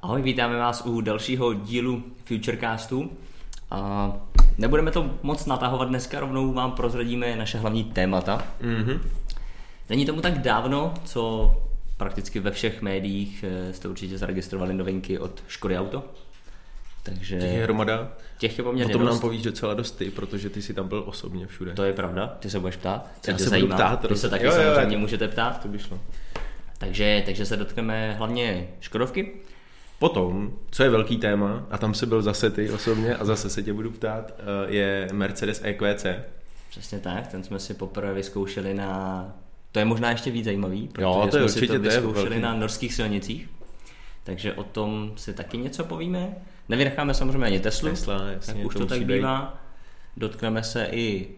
[0.00, 3.10] Ahoj, vítáme vás u dalšího dílu Futurecastu.
[3.70, 4.12] A
[4.58, 8.44] nebudeme to moc natahovat dneska, rovnou vám prozradíme naše hlavní témata.
[8.62, 9.00] Mm-hmm.
[9.90, 11.54] Není tomu tak dávno, co
[11.96, 16.04] prakticky ve všech médiích eh, jste určitě zaregistrovali novinky od Škody Auto.
[17.02, 18.08] Takže Těch je hromada.
[18.38, 19.10] těch je O poměrně tom dost.
[19.10, 21.72] nám povíš docela dost ty, protože ty jsi tam byl osobně všude.
[21.74, 23.76] To je pravda, ty se budeš ptát, co Já tě se budu zajímá.
[23.76, 24.74] ptát, Ty se taky jo, jo, jo.
[24.74, 25.62] samozřejmě můžete ptát.
[25.62, 26.00] To by šlo.
[26.78, 29.32] Takže, takže se dotkneme hlavně Škodovky.
[30.00, 33.62] Potom, co je velký téma, a tam se byl zase ty osobně a zase se
[33.62, 36.06] tě budu ptát, eh, je Mercedes EQC.
[36.70, 39.32] Přesně tak, ten jsme si poprvé vyzkoušeli na...
[39.72, 41.88] To je možná ještě víc zajímavý, protože Jo, to je jsme si určitě, to to
[41.90, 42.42] vyzkoušeli velký.
[42.42, 43.48] na norských silnicích.
[44.24, 46.36] Takže o tom si taky něco povíme.
[46.68, 49.04] Nevynecháme samozřejmě ani Teslu, Tesla, jasně, jak už to to, tak být.
[49.14, 49.58] bývá.
[50.16, 51.28] Dotkneme se i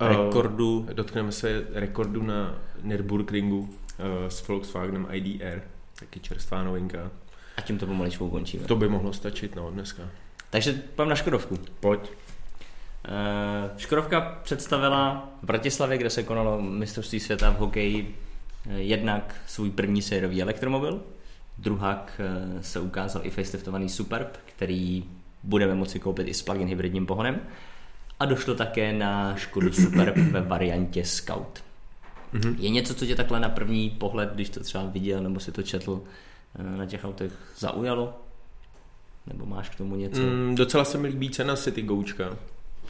[0.00, 0.86] Eh, rekordu.
[0.92, 5.62] Dotkneme se rekordu na Nürburgringu eh, s Volkswagenem IDR.
[6.00, 7.10] Taky čerstvá novinka.
[7.56, 8.64] A tím to pomaličku ukončíme.
[8.64, 10.02] To by mohlo stačit, no, dneska.
[10.50, 11.58] Takže pojďme na Škodovku.
[11.80, 12.00] Pojď.
[13.08, 18.16] Eh, Škodovka představila v Bratislavě, kde se konalo mistrovství světa v hokeji,
[18.70, 21.02] eh, jednak svůj první sériový elektromobil,
[21.58, 25.04] druhak eh, se ukázal i faceliftovaný Superb, který
[25.42, 27.40] budeme moci koupit i s plug-in hybridním pohonem
[28.20, 31.64] a došlo také na Škodu Superb ve variantě Scout.
[32.32, 32.56] Mhm.
[32.58, 35.62] Je něco, co tě takhle na první pohled, když to třeba viděl nebo si to
[35.62, 36.02] četl,
[36.62, 38.14] na těch autech zaujalo?
[39.26, 40.20] Nebo máš k tomu něco?
[40.20, 42.36] Mm, docela se mi líbí cena City Goučka,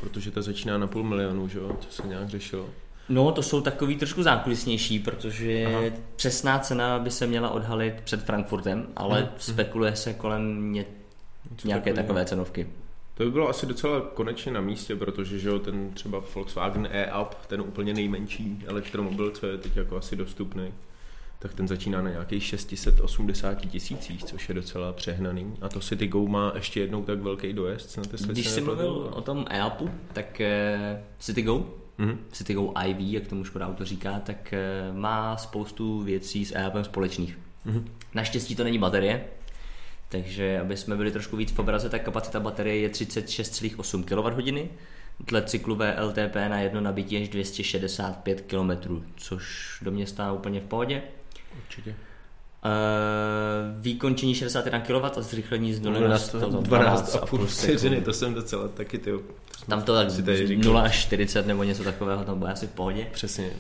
[0.01, 2.67] protože ta začíná na půl milionu, že jo, to se nějak řešilo.
[3.09, 5.81] No, to jsou takový trošku zákulisnější, protože Aha.
[6.17, 9.29] přesná cena by se měla odhalit před Frankfurtem, ale Mhm.
[9.39, 10.85] spekuluje se kolem ně,
[11.65, 11.97] nějaké takového.
[12.07, 12.69] takové cenovky.
[13.15, 17.35] To by bylo asi docela konečně na místě, protože že jo, ten třeba Volkswagen e-up,
[17.47, 20.73] ten úplně nejmenší elektromobil, co je teď jako asi dostupný,
[21.45, 25.53] tak ten začíná na nějakých 680 tisících, což je docela přehnaný.
[25.61, 28.33] A to City Go má ještě jednou tak velký dojezd na Tesla.
[28.33, 31.67] Když jsi mluvil o tom e-upu, tak eh, CityGo,
[31.98, 32.19] Mhm.
[32.33, 37.39] CityGo IV, jak tomu Škoda Auto říká, tak eh, má spoustu věcí s e-upem společných.
[37.64, 37.89] Mhm.
[38.14, 39.24] Naštěstí to není baterie,
[40.08, 44.69] takže aby jsme byli trošku víc v obraze, tak kapacita baterie je 36,8 kWh,
[45.20, 50.64] dle cyklové LTP na jedno nabití až 265 km, což do mě stále úplně v
[50.64, 51.02] pohodě.
[51.63, 51.95] Určitě.
[52.65, 58.05] Uh, výkon činí 61 kW a zrychlení z 0 na 100 to 12,5 vteřiny, sekund.
[58.05, 59.13] to jsem docela taky ty.
[59.69, 60.73] Tam to tak Si tady z říkal.
[60.73, 63.07] 0 až 40 nebo něco takového, tam bude asi v pohodě.
[63.13, 63.51] Přesně.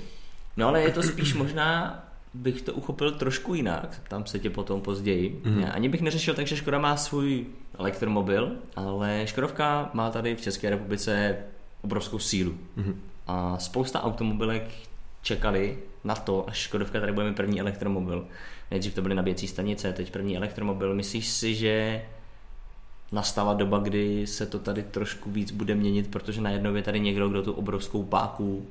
[0.56, 2.04] No ale je to spíš možná,
[2.34, 5.40] bych to uchopil trošku jinak, tam se tě potom později.
[5.44, 5.64] Mm.
[5.72, 7.46] Ani bych neřešil tak, že Škoda má svůj
[7.78, 11.36] elektromobil, ale Škodovka má tady v České republice
[11.82, 12.54] obrovskou sílu.
[12.76, 13.00] Mhm.
[13.26, 14.64] A spousta automobilek
[15.24, 18.26] čekali na to, až Škodovka tady bude mít první elektromobil.
[18.70, 20.94] Nejdřív to byly nabíjecí stanice, teď první elektromobil.
[20.94, 22.02] Myslíš si, že
[23.12, 27.28] nastala doba, kdy se to tady trošku víc bude měnit, protože najednou je tady někdo,
[27.28, 28.66] kdo tu obrovskou páku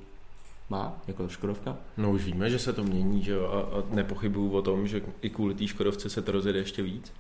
[0.70, 1.78] má, jako Škodovka?
[1.98, 5.02] No už víme, že se to mění, že jo, a, a nepochybuju o tom, že
[5.22, 7.14] i kvůli té Škodovce se to rozjede ještě víc.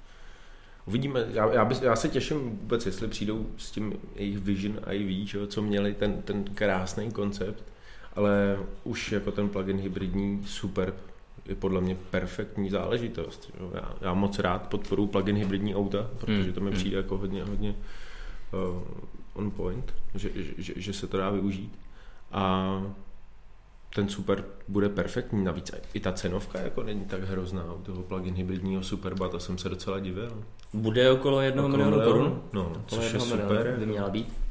[0.85, 5.27] Uvidíme, já, já, bys, já se těším vůbec, jestli přijdou s tím jejich Vision IV,
[5.29, 7.63] že jo, co měli ten, ten krásný koncept,
[8.13, 10.96] ale už jako ten plug-in hybridní Superb
[11.46, 13.51] je podle mě perfektní záležitost.
[13.59, 13.72] Jo.
[13.74, 17.44] Já, já moc rád podporuji plug-in hybridní auta, protože to mi Hmm, přijde jako hodně,
[17.44, 17.75] hodně
[18.51, 18.81] uh,
[19.34, 21.79] on point, že, že, že, že se to dá využít.
[22.31, 22.81] A
[23.96, 25.44] ten super bude perfektní.
[25.44, 29.57] Navíc i ta cenovka jako není tak hrozná u toho plug-in hybridního Superba, to jsem
[29.57, 30.44] se docela divil.
[30.74, 32.41] Bude okolo jednoho milionu korun.
[32.53, 33.75] No, což je super.
[33.80, 34.43] by měla být.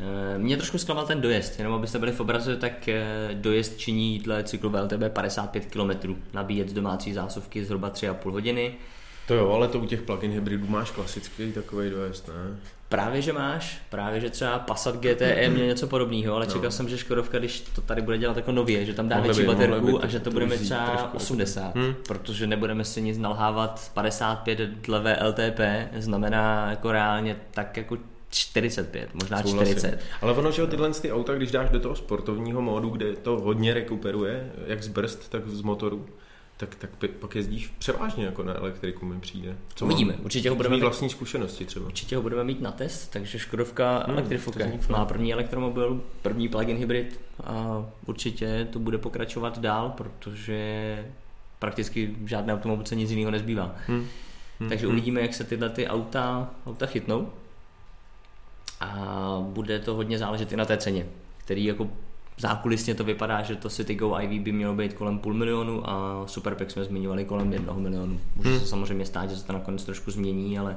[0.00, 3.04] Eh, Mě trošku zklamal ten dojezd, jenom abyste byli v obraze, tak eh,
[3.34, 6.14] dojezd činí dle cyklové LTB 55 km.
[6.34, 8.74] Nabíjet z domácí zásuvky zhruba 3,5 hodiny.
[9.28, 12.56] To jo, ale to u těch plug-in hybridů máš klasický takový dojezd, ne?
[12.88, 16.52] Právě, že máš, právě, že třeba Passat GTE měl něco podobného, ale No.
[16.52, 19.44] čekal jsem, že Škodovka, když to tady bude dělat jako nově, že tam dá větší
[19.44, 21.16] baterku a že to, to bude mít vzít třeba trošku.
[21.16, 21.94] 80, Hmm.
[22.08, 25.60] protože nebudeme si nic nalhávat, 55 dle VLTP
[25.96, 27.98] znamená jako reálně tak jako
[28.34, 29.76] 45, možná Souhlasím.
[29.78, 29.98] 40.
[30.22, 33.74] Ale ono, že tyhle ty auta, když dáš do toho sportovního módu, kde to hodně
[33.74, 36.06] rekuperuje, jak z brzd, tak z motoru,
[36.56, 39.56] tak, tak pak jezdíš převážně jako na elektriku mi přijde.
[39.74, 41.86] Co Uvidíme, mám určitě ho budeme mít- vlastní zkušenosti třeba.
[41.86, 44.80] Určitě ho budeme mít na test, takže Škodovka Hmm, fajn.
[44.88, 51.04] Má první elektromobil, první plug-in hybrid a určitě to bude pokračovat dál, protože
[51.58, 53.74] prakticky žádné automobilce nic jiného nezbývá.
[53.86, 54.06] Hmm.
[54.60, 54.68] Hmm.
[54.68, 54.94] Takže Hmm.
[54.96, 57.32] uvidíme, jak se tyhle ty auta, auta chytnou.
[58.82, 61.06] A bude to hodně záležet i na té ceně,
[61.38, 61.88] který jako
[62.38, 66.24] zákulisně to vypadá, že to City Go IV by mělo být kolem půl milionu a
[66.26, 68.20] Superpack jsme zmiňovali kolem jednoho milionu.
[68.36, 68.60] Může hmm.
[68.60, 70.76] se samozřejmě stát, že se to nakonec trošku změní, ale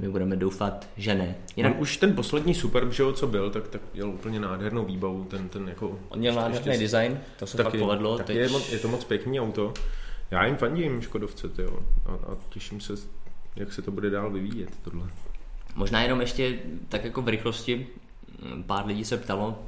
[0.00, 1.34] my budeme doufat, že ne.
[1.56, 1.74] Jinak...
[1.74, 5.24] On už ten poslední Superb, že jo, co byl, tak, tak měl úplně nádhernou výbavu,
[5.24, 5.98] ten, ten jako...
[6.08, 6.82] On měl nádherný ještě...
[6.84, 8.16] design, to se fakt povedlo.
[8.16, 8.36] Tak teď...
[8.36, 9.72] je, je, to moc pěkný auto.
[10.30, 12.92] Já jim fandím Škodovce, tyjo, a, a těším se,
[13.56, 15.08] jak se to bude dál vyvíjet, tohle.
[15.74, 17.86] Možná jenom ještě tak jako v rychlosti,
[18.66, 19.58] pár lidí se ptalo,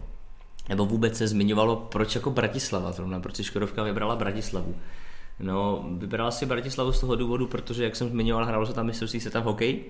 [0.68, 4.74] nebo vůbec se zmiňovalo, proč jako Bratislava zrovna, proč si Škodovka vybrala Bratislavu.
[5.40, 9.20] No, vybrala si Bratislavu z toho důvodu, protože, jak jsem zmiňoval, hrálo se tam mistrovství
[9.20, 9.84] se tam hokej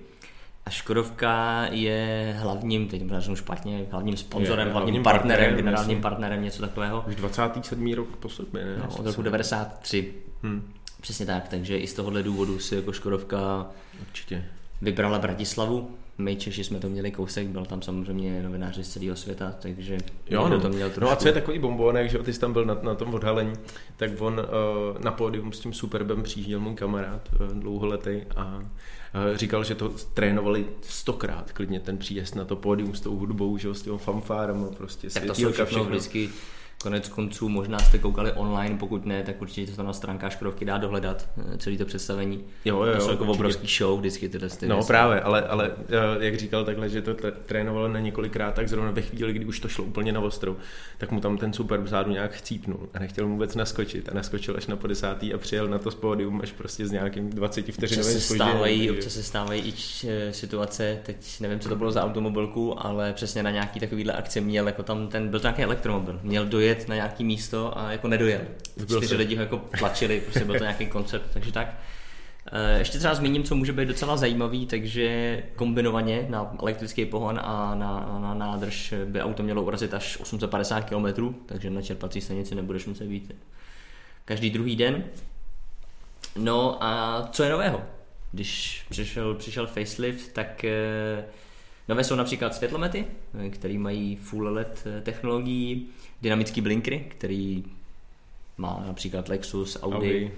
[0.67, 6.01] a Škodovka je hlavním, teď možná špatně, hlavním sponzorem, je, hlavním, hlavním partnerem, partnerem, generálním
[6.01, 7.05] partnerem, něco takového.
[7.09, 7.93] Už 27.
[7.93, 8.77] rok po sobě, ne?
[8.77, 10.15] No, od roku 93.
[10.43, 10.73] Hmm.
[11.01, 13.67] Přesně tak, takže i z tohohle důvodu si jako Škodovka
[14.01, 14.45] Určitě.
[14.83, 15.91] Vybrala Bratislavu
[16.21, 19.99] my Češi jsme to měli kousek, byl tam samozřejmě novináři z celého světa, takže
[20.31, 20.61] jo, no.
[20.61, 21.05] to měl trošku.
[21.05, 23.53] No a co je takový bombonek, že ty jsi tam byl na, na tom odhalení,
[23.97, 29.37] tak on uh, na pódium s tím Superbem přijížděl můj kamarád uh, dlouholetý a uh,
[29.37, 33.75] říkal, že to trénovali stokrát klidně ten příjezd na to pódium s tou hudbou, že
[33.75, 36.31] s tím fanfárem a prostě tak to jsou všechno vždycky
[36.83, 40.79] Konec konců možná jste koukali online, pokud ne, tak určitě to na stránkách Škodovky dá
[40.79, 42.45] dohledat, eh, celý to představení.
[42.65, 44.87] Jo, jo, to jsou jako obrovský show vždycky tyhle ty No věci.
[44.87, 45.71] právě, ale, ale
[46.21, 47.15] eh, jak říkal takhle, že to
[47.47, 50.57] trénoval na několikrát, tak zrovna ve chvíli, kdy už to šlo úplně na ostrou,
[50.99, 54.55] tak mu tam ten super vzadu nějak chcípnul a nechtěl mu vůbec naskočit a naskočil
[54.57, 55.23] až na 50.
[55.23, 58.91] a přijel na to z pódium až prostě s nějakým 20 vteřinovým spožděním.
[58.95, 59.75] Občas se stávají i
[60.09, 64.41] eh, situace, teď nevím, co to bylo za automobilku, ale přesně na nějaký takovýhle akce
[64.41, 67.93] měl, jako tam ten, byl to nějaký elektromobil, měl dojet dojet na nějaký místo a
[67.93, 68.41] jako nedojel.
[68.87, 71.75] Čtyři lidi ho jako tlačili, prostě byl to nějaký koncept, takže tak.
[72.53, 77.75] Eh, ještě třeba zmíním, co může být docela zajímavý, takže kombinovaně na elektrický pohon a
[77.75, 82.87] na, na nádrž by auto mělo urazit až 850 km, takže na čerpací stanici nebudeš
[82.87, 83.35] muset být
[84.25, 85.05] každý druhý den.
[86.37, 87.83] No a co je nového?
[88.33, 91.25] Když přišel, přišel facelift, tak eh,
[91.91, 93.07] nové jsou například světlomety,
[93.47, 95.87] eh, které mají full LED technologií,
[96.23, 97.65] dynamický blinkry, který
[98.59, 100.33] má například Lexus, Audi, Audi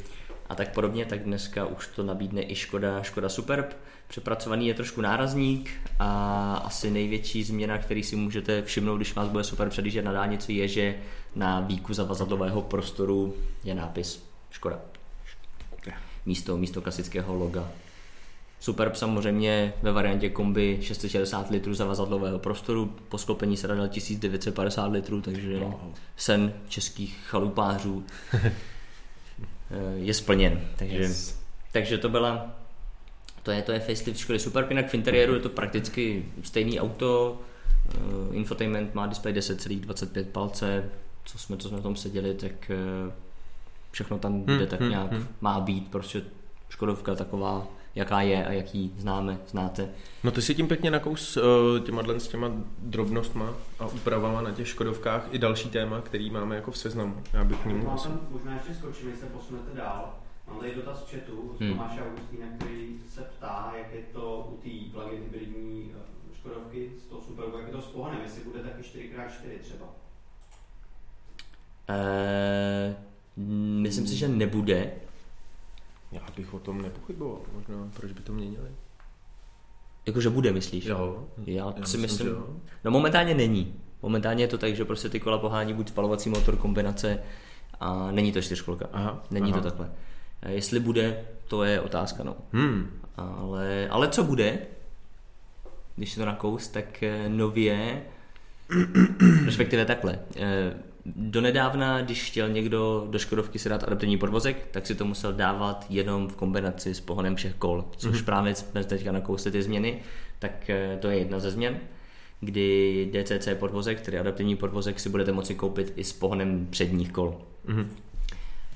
[0.49, 3.76] a tak podobně, tak dneska už to nabídne i Škoda, Škoda Superb.
[4.08, 9.44] Přepracovaný je trošku nárazník a asi největší změna, který si můžete všimnout, když vás bude
[9.44, 10.94] super předjíždět na dálnici, je, že
[11.34, 13.34] na víku zavazadlového prostoru
[13.64, 14.81] je nápis Škoda.
[16.26, 17.69] Místo, místo klasického loga
[18.62, 25.20] Superb samozřejmě ve variantě kombi 660 litrů zavazadlového prostoru, po sklopení se radil 1950 litrů,
[25.20, 25.92] takže no.
[26.16, 28.04] sen českých chalupářů
[28.42, 28.52] eh,
[29.94, 30.60] je splněn.
[30.76, 31.40] Takže, yes.
[31.72, 32.56] takže to byla
[33.42, 37.40] to je, to je facelift Škody Superb, jinak v interiéru je to prakticky stejný auto,
[38.28, 40.90] uh, infotainment má display 10,25 palce,
[41.24, 42.70] co jsme, co jsme na tom seděli, tak
[43.06, 43.12] uh,
[43.90, 45.26] všechno tam, kde hmm, tak hmm, nějak hmm.
[45.40, 46.22] má být, prostě
[46.68, 49.88] Škodovka taková jaká je a jaký známe, znáte.
[50.24, 51.42] No ty si tím pěkně nakous uh,
[51.80, 56.70] těma, s těma drobnostma a úpravama na těch Škodovkách i další téma, který máme jako
[56.70, 57.22] v seznamu.
[57.32, 57.90] Já bych k němu...
[58.30, 60.14] Možná, ještě skočím, se posunete dál.
[60.48, 61.70] Mám tady dotaz v chatu od hmm.
[61.70, 67.06] Tomáše Augustína, který se ptá, jak je to u té plug-in hybridní eh, Škodovky z
[67.06, 69.86] toho Superbu, jak je to s pohonem, jestli bude taky 4x4 třeba.
[71.88, 72.94] Uh,
[73.82, 74.92] myslím si, že nebude,
[76.12, 78.68] já bych o tom nepochyboval, možná, proč by to měnili.
[80.06, 80.84] Jakože bude, myslíš?
[80.84, 81.28] Jo.
[81.46, 82.56] Já, já si myslím, myslím jo.
[82.84, 83.74] no momentálně není.
[84.02, 87.19] Momentálně je to tak, že prostě ty kola pohání buď spalovací motor, kombinace
[87.81, 88.88] a není to čtyřkolka.
[88.92, 89.60] Aha, není aha.
[89.60, 89.90] to takhle.
[90.42, 92.36] A jestli bude, to je otázka, no.
[92.52, 93.00] Hmm.
[93.16, 94.58] Ale, ale co bude,
[95.96, 98.02] když si to nakous, tak eh, nově,
[99.44, 100.74] respektive takhle, eh,
[101.06, 105.86] Donedávna, když chtěl někdo do Škodovky si dát adaptivní podvozek, tak si to musel dávat
[105.88, 108.24] jenom v kombinaci s pohonem všech kol, což mm-hmm.
[108.24, 110.02] právě jsme teďka nakousli ty změny,
[110.38, 111.78] tak eh, to je jedna ze změn,
[112.40, 117.40] kdy DCC podvozek, tedy adaptivní podvozek, si budete moci koupit i s pohonem předních kol.
[117.66, 117.86] Mm-hmm.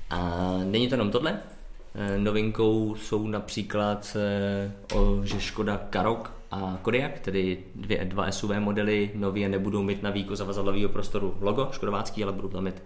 [0.09, 1.39] A není to jenom tohle,
[1.95, 4.71] eh, novinkou jsou například, eh,
[5.23, 10.35] že Škoda Karok a Kodiaq, tedy dvě, dva SUV modely, nově nebudou mít na výko
[10.35, 12.83] zavazadlového prostoru logo škodovácký, ale budou tam mít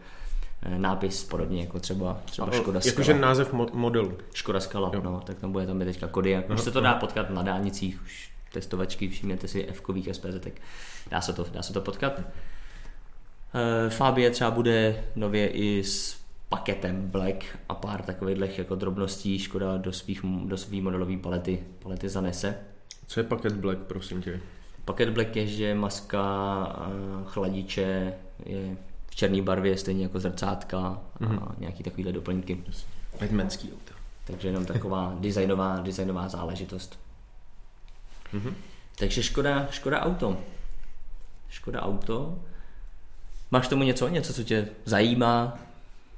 [0.62, 2.92] eh, nápis podobně jako třeba, třeba Škoda Skala.
[2.92, 4.18] Jakože název modelu.
[4.34, 5.02] Škoda Skala, jo.
[5.04, 6.50] no, tak tam bude tam teďka Kodiaq.
[6.50, 10.48] Už se to dá potkat na dálnicích, už testovačky, všimněte si F-kových SPZ,
[11.12, 12.20] dá se to, dá se to potkat.
[12.20, 19.78] Uh, Fabie třeba bude nově i s paketem Black a pár takových jako drobností Škoda
[19.78, 22.71] do svých do svý modelové palety, palety zanese.
[23.08, 24.40] Co je paket Black, prosím tě?
[24.86, 26.68] Paket Black je, že maska,
[27.26, 28.14] chladiče
[28.46, 31.52] je v černé barvě, stejně jako zrcátka a mm-hmm.
[31.58, 32.64] nějaký takovýhle doplňky.
[33.20, 33.94] Batmanský auto.
[34.26, 37.00] Takže jenom taková designová, designová záležitost.
[38.34, 38.54] Mm-hmm.
[38.98, 40.38] Takže Škoda, Škoda auto.
[41.50, 42.40] Škoda auto.
[43.52, 44.08] Máš tomu něco?
[44.08, 45.60] Něco, co tě zajímá?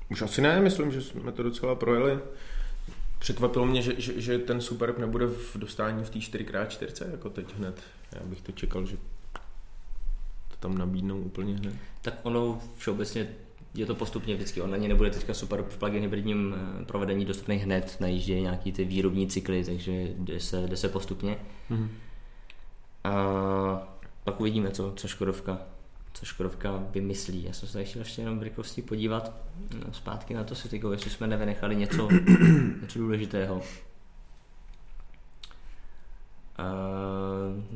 [0.10, 2.20] Už asi ne, myslím, že jsme to docela projeli.
[3.24, 7.56] Překvapilo mě, že, že, že ten Superb nebude v dostání v té 4x4, jako teď
[7.56, 7.82] hned.
[8.12, 8.98] Já bych to čekal, že
[10.48, 11.74] to tam nabídnou úplně hned.
[12.02, 13.28] Tak ono všeobecně
[13.74, 14.62] je to postupně vždycky.
[14.62, 18.86] On ani nebude teďka super v plug-in hybridním eh, provedení dostupný hned, najíždějí nějaký ty
[18.86, 21.38] výrobní cykly, takže jde se, jde se postupně.
[21.72, 21.88] Mm-hmm.
[23.04, 23.14] A
[24.24, 25.62] pak uvidíme, co, co Škodovka
[26.14, 27.44] co Škodovka vymyslí.
[27.44, 29.34] Já jsem se chtěl ještě jenom v rychlosti podívat
[29.86, 32.10] no, zpátky na to Citygo, jestli jsme nevynechali něco,
[32.82, 33.56] něco důležitého.
[33.56, 33.64] Uh,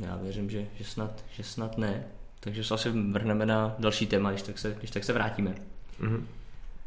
[0.05, 2.03] já věřím, že, že, snad, že snad ne.
[2.39, 5.55] Takže se asi vrhneme na další téma, když tak se, když tak se vrátíme.
[6.01, 6.21] Mm-hmm.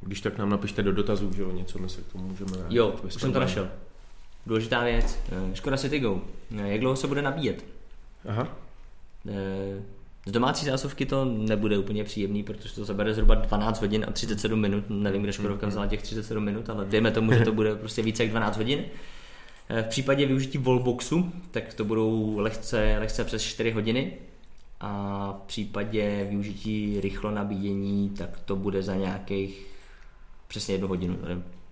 [0.01, 2.75] Když tak nám napište do dotazů, že jo, něco my se k tomu můžeme vrátit.
[2.75, 3.71] Jo, už jsem to našel.
[4.47, 5.19] Důležitá věc.
[5.33, 6.23] Eh, Škoda Citygo.
[6.59, 7.65] Eh, jak dlouho se bude nabíjet?
[8.29, 8.49] Aha.
[10.31, 14.61] Z domácí zásuvky to nebude úplně příjemný, protože to zabere zhruba 12 hodin a 37
[14.61, 14.85] minut.
[14.89, 18.23] Nevím, kde Škodovka vzala těch 37 minut, ale dejme tomu, že to bude prostě více
[18.23, 18.85] jak 12 hodin.
[19.69, 24.13] Eh, v případě využití wallboxu, tak to budou lehce, lehce přes 4 hodiny
[24.81, 29.67] a v případě využití rychlo nabíjení, tak to bude za nějakých
[30.49, 31.19] přesně jednu hodinu,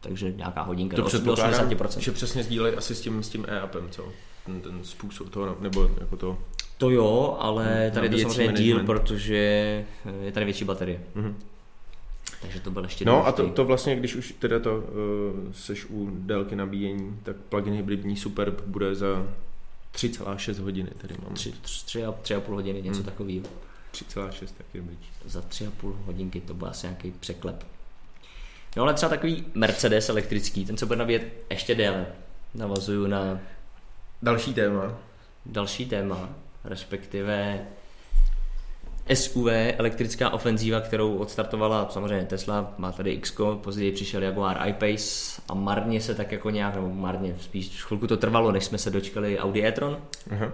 [0.00, 2.00] takže nějaká hodinka to do 80%.
[2.00, 4.12] že přesně sdílej asi s tím, s tím e-appem, co?
[4.46, 6.38] Ten, ten způsob toho, nebo jako to
[6.78, 9.36] to jo, ale hmm, tady je to samozřejmě díl, protože
[10.22, 11.00] je tady větší baterie.
[11.16, 11.34] Mm-hmm.
[12.42, 13.42] Takže to byl ještě No důležitý.
[13.42, 14.82] a to, to vlastně, když už teda to uh,
[15.52, 19.26] seš u délky nabíjení, tak plug-in hybridní Superb bude za
[19.94, 20.90] 3,6 hodiny.
[20.98, 21.34] Tady mám.
[21.34, 23.04] 3,5 hodiny, něco hmm.
[23.04, 23.46] takového.
[23.92, 24.96] 3,6 taky dobrý.
[25.24, 25.70] Za 3,5
[26.04, 27.66] hodinky to byl asi nějaký překlep.
[28.76, 32.06] No ale třeba takový Mercedes elektrický, ten se bude nabíjet ještě déle.
[32.54, 33.40] Navazuju na...
[34.22, 34.98] Další téma.
[35.46, 36.34] Další téma
[36.68, 37.66] respektive
[39.14, 39.48] SUV,
[39.78, 46.00] elektrická ofenzíva, kterou odstartovala samozřejmě Tesla, má tady X, později přišel Jaguar I-Pace a marně
[46.00, 49.66] se tak jako nějak, nebo marně, spíš chvilku to trvalo, než jsme se dočkali Audi
[49.66, 49.98] e-tron.
[50.30, 50.52] Aha.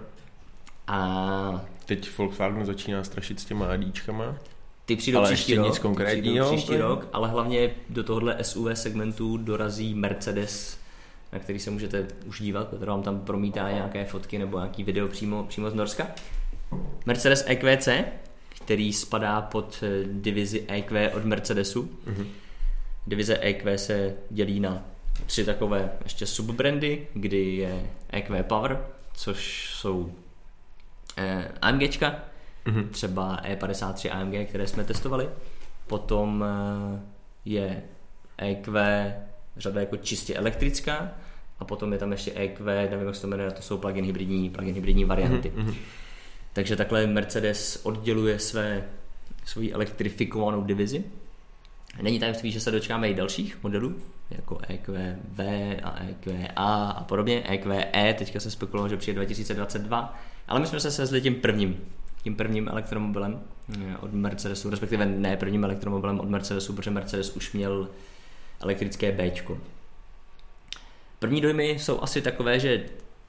[0.86, 4.36] A teď Volkswagen začíná strašit s těma ADčkama.
[4.84, 6.52] Ty přijdou ale příští rok, nic konkrétního.
[6.52, 10.78] Příští rok, ale hlavně do tohohle SUV segmentu dorazí Mercedes
[11.34, 15.08] na který se můžete už dívat, protože vám tam promítá nějaké fotky nebo nějaký video
[15.08, 16.06] přímo, přímo z Norska.
[17.06, 17.88] Mercedes EQC,
[18.48, 21.82] který spadá pod eh, divizi EQ od Mercedesu.
[22.06, 22.26] Mm-hmm.
[23.06, 24.84] Divize EQ se dělí na
[25.26, 30.12] tři takové ještě subbrandy, kdy je EQ Power, což jsou
[31.16, 32.18] eh, AMGčka,
[32.66, 32.88] mm-hmm.
[32.88, 35.28] třeba E53 AMG, které jsme testovali.
[35.86, 37.00] Potom eh,
[37.44, 37.82] je
[38.38, 38.74] EQ
[39.56, 41.12] řada jako čistě elektrická
[41.58, 44.50] a potom je tam ještě EQ, nevím, jak se to jmenuje, to jsou plug-in hybridní,
[44.50, 45.52] plug-in hybridní varianty.
[45.56, 45.74] Mm-hmm.
[46.52, 48.84] Takže takhle Mercedes odděluje své
[49.44, 51.04] svoji elektrifikovanou divizi.
[52.02, 53.94] Není tajemství, že se dočkáme i dalších modelů,
[54.30, 55.40] jako EQV
[55.82, 57.42] a EQA a podobně.
[57.42, 60.18] EQE, teďka se spekulovalo, že přijde 2022,
[60.48, 61.80] ale my jsme se sezli tím prvním,
[62.22, 63.40] tím prvním elektromobilem
[63.80, 67.88] eh, od Mercedesu, respektive ne prvním elektromobilem od Mercedesu, protože Mercedes už měl
[68.64, 69.32] elektrické B.
[71.18, 72.84] První dojmy jsou asi takové, že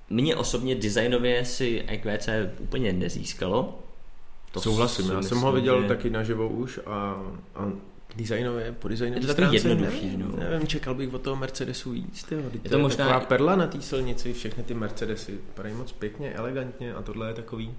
[0.10, 3.80] mě osobně designově si EQC úplně nezískalo.
[4.52, 5.88] To Souhlasím, já jsem ho viděl že...
[5.88, 7.22] taky naživo už a,
[7.56, 7.72] a
[8.16, 10.50] designově, po designové je to stránce, jednoduchý, nevím, no.
[10.50, 12.42] nevím, čekal bych od toho Mercedesu víc, tyjo.
[12.54, 16.34] Je to, to možná taková perla na té silnici, všechny ty Mercedesy vypadají moc pěkně,
[16.34, 17.74] elegantně a tohle je takový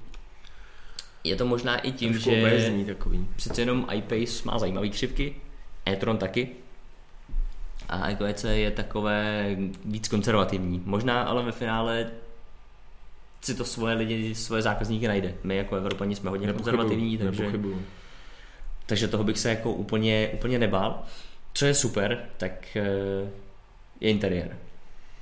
[1.26, 3.28] je to možná i tím, že takový.
[3.36, 5.36] přece jenom iPace má zajímavé křivky,
[5.88, 6.48] e-tron taky,
[7.88, 9.50] a EQC je takové
[9.84, 10.82] víc konzervativní.
[10.84, 12.10] Možná ale ve finále
[13.40, 15.34] si to svoje lidi, svoje zákazníky najde.
[15.44, 17.82] My jako Evropani jsme hodně nepochybuju, konzervativní, takže, nepochybuju.
[18.86, 21.02] takže toho bych se jako úplně, úplně nebál.
[21.54, 23.30] Co je super, tak eh,
[24.00, 24.56] je interiér.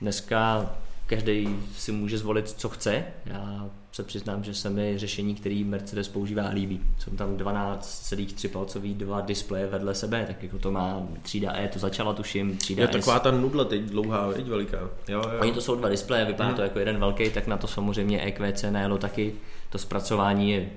[0.01, 0.71] Dneska
[1.07, 3.05] každý si může zvolit, co chce.
[3.27, 6.81] Já se přiznám, že se mi řešení, který Mercedes používá, líbí.
[6.99, 11.79] Jsou tam 12,3 palcový dva displeje vedle sebe, tak jako to má třída E, to
[11.79, 14.79] začala tuším, třída je taková ta nudla teď dlouhá, teď veliká.
[14.79, 15.41] Jo, jo.
[15.41, 16.57] Oni to jsou dva displeje, vypadá hmm.
[16.57, 19.35] to jako jeden velký, tak na to samozřejmě EQC najelo taky.
[19.71, 20.71] To zpracování je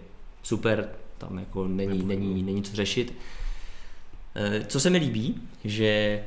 [0.44, 3.14] super, tam jako není, není, není co řešit.
[4.36, 6.24] Eh, co se mi líbí, že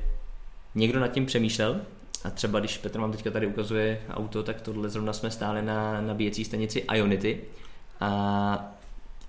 [0.74, 1.80] někdo nad tím přemýšlel,
[2.24, 6.00] a třeba když Petr vám teďka tady ukazuje auto, tak tohle zrovna jsme stáli na
[6.00, 7.40] nabíjecí stanici Ionity.
[8.00, 8.74] A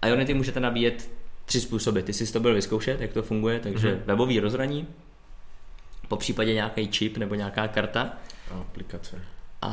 [0.07, 1.09] Ionity můžete nabíjet
[1.45, 1.99] tři způsoby.
[1.99, 4.05] Ty jsi to byl vyzkoušet, jak to funguje, takže mm-hmm.
[4.05, 4.87] webový rozhraní,
[6.07, 8.13] po případě nějaký čip nebo nějaká karta.
[8.51, 9.21] A aplikace.
[9.61, 9.69] A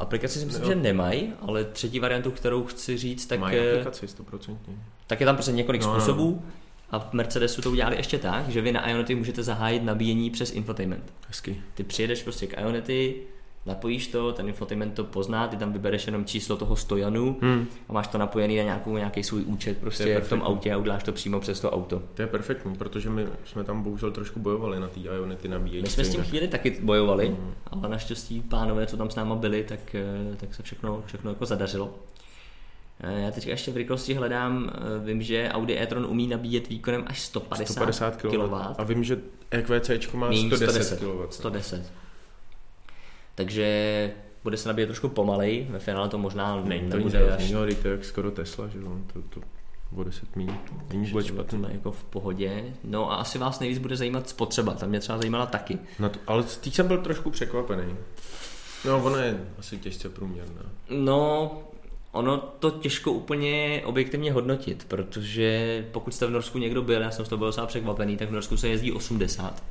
[0.00, 0.68] aplikaci si myslím, jo.
[0.68, 4.56] že nemají, ale třetí variantu, kterou chci říct, tak, Mají je- aplikaci 100%.
[5.06, 6.42] tak je tam prostě několik No, no, no.
[6.92, 10.52] A v Mercedesu to udělali ještě tak, že vy na Ionity můžete zahájit nabíjení přes
[10.52, 11.12] infotainment.
[11.28, 11.56] Hezky.
[11.74, 13.14] Ty přijedeš prostě k Ionity,
[13.66, 17.66] napojíš to, ten infotainment to pozná, ty tam vybereš jenom číslo toho stojanu Hmm.
[17.88, 21.02] a máš to napojený na nějakou, nějaký svůj účet prostě v tom autě a uděláš
[21.02, 22.02] to přímo přes to auto.
[22.14, 25.82] To je perfektní, protože my jsme tam bohužel trošku bojovali na té Ionity nabíječce.
[25.82, 27.52] My jsme s tím chvíli taky bojovali, Mm.
[27.70, 31.46] ale naštěstí pánové, co tam s náma byli, tak, eh, tak se všechno, všechno jako
[31.46, 31.94] zadařilo.
[33.02, 37.04] Eh, Já teď ještě v rychlosti hledám, eh, vím, že Audi e-tron umí nabíjet výkonem
[37.06, 38.28] až 150, 150 kW.
[38.28, 38.54] kW.
[38.78, 39.18] A vím, že
[39.50, 41.26] EQC má Míň 110 kW.
[41.30, 41.92] 110.
[43.34, 44.10] Takže
[44.44, 48.04] bude se nabíjet trošku pomalej, ve finále to možná Není to nebude až je jak
[48.04, 49.40] skoro Tesla, že jo, to, to
[49.96, 50.54] o 10 míň.
[50.92, 52.64] Není vůbec má jako v pohodě.
[52.84, 55.78] No a asi vás nejvíc bude zajímat spotřeba, tam mě třeba zajímala taky.
[55.98, 57.96] Na to, ale teď jsem byl trošku překvapený.
[58.84, 60.62] No, ona je asi těžce průměrná.
[60.90, 61.50] No,
[62.12, 67.24] ono to těžko úplně objektivně hodnotit, protože pokud jste v Norsku někdo byl, já jsem
[67.24, 69.62] z toho byl docela překvapený, tak v Norsku se jezdí 80.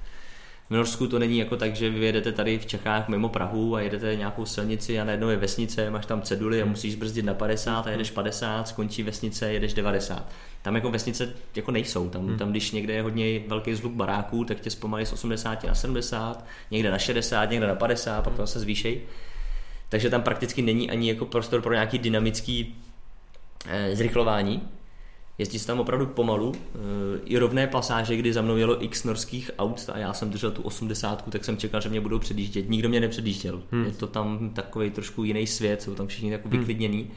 [0.69, 3.81] V Norsku to není jako tak, že vy jedete tady v Čechách mimo Prahu a
[3.81, 7.88] jedete nějakou silnici a najednou je vesnice, máš tam ceduly a musíš brzdit na 50
[7.88, 10.31] a jedeš 50, skončí vesnice, jedeš 90.
[10.62, 14.60] Tam jako vesnice jako nejsou, tam, tam když někde je hodně velký zhluk baráků, tak
[14.60, 18.60] tě zpomalí z 80 na 70, někde na 60, někde na 50, pak to zase
[18.60, 19.01] zvýšej.
[19.91, 22.75] Takže tam prakticky není ani jako prostor pro nějaký dynamický
[23.67, 24.67] eh, zrychlování.
[25.38, 26.51] Jezdí se tam opravdu pomalu.
[26.55, 30.51] Eh, I rovné pasáže, kdy za mnou jelo x norských aut a já jsem držel
[30.51, 32.69] tu 80, tak jsem čekal, že mě budou předjíždět.
[32.69, 33.62] Nikdo mě nepředjížděl.
[33.71, 33.86] Hmm.
[33.86, 37.12] Je to tam takový trošku jiný svět, jsou tam všichni tak vyklidnění.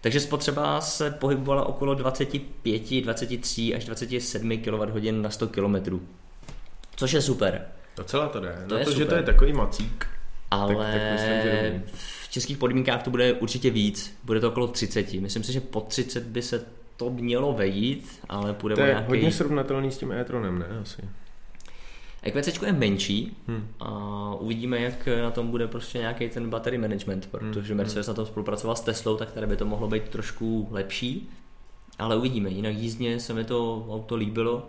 [0.00, 6.00] Takže spotřeba se pohybovala okolo 25, 23 až 27 kWh na 100 km.
[6.96, 7.66] Což je super.
[7.96, 8.64] Docela to jde.
[8.68, 9.18] To Na je to, že to super.
[9.18, 10.13] je takový macík.
[10.54, 14.18] Ale tak myslím, že v českých podmínkách to bude určitě víc.
[14.24, 15.12] Bude to okolo 30.
[15.12, 19.08] Myslím si, že po 30 by se to mělo vejít, ale půjde To je nějaký...
[19.08, 20.66] hodně srovnatelný s tím e-tronem, ne?
[20.82, 21.02] Asi.
[22.22, 23.66] EQC je menší Hm.
[23.80, 23.90] a
[24.40, 28.76] uvidíme, jak na tom bude prostě nějaký ten battery management, protože Mercedes na tom spolupracoval
[28.76, 31.28] s Teslou, tak tady by to mohlo být trošku lepší,
[31.98, 32.50] ale uvidíme.
[32.50, 34.66] Jinak jízdně se mi to auto líbilo.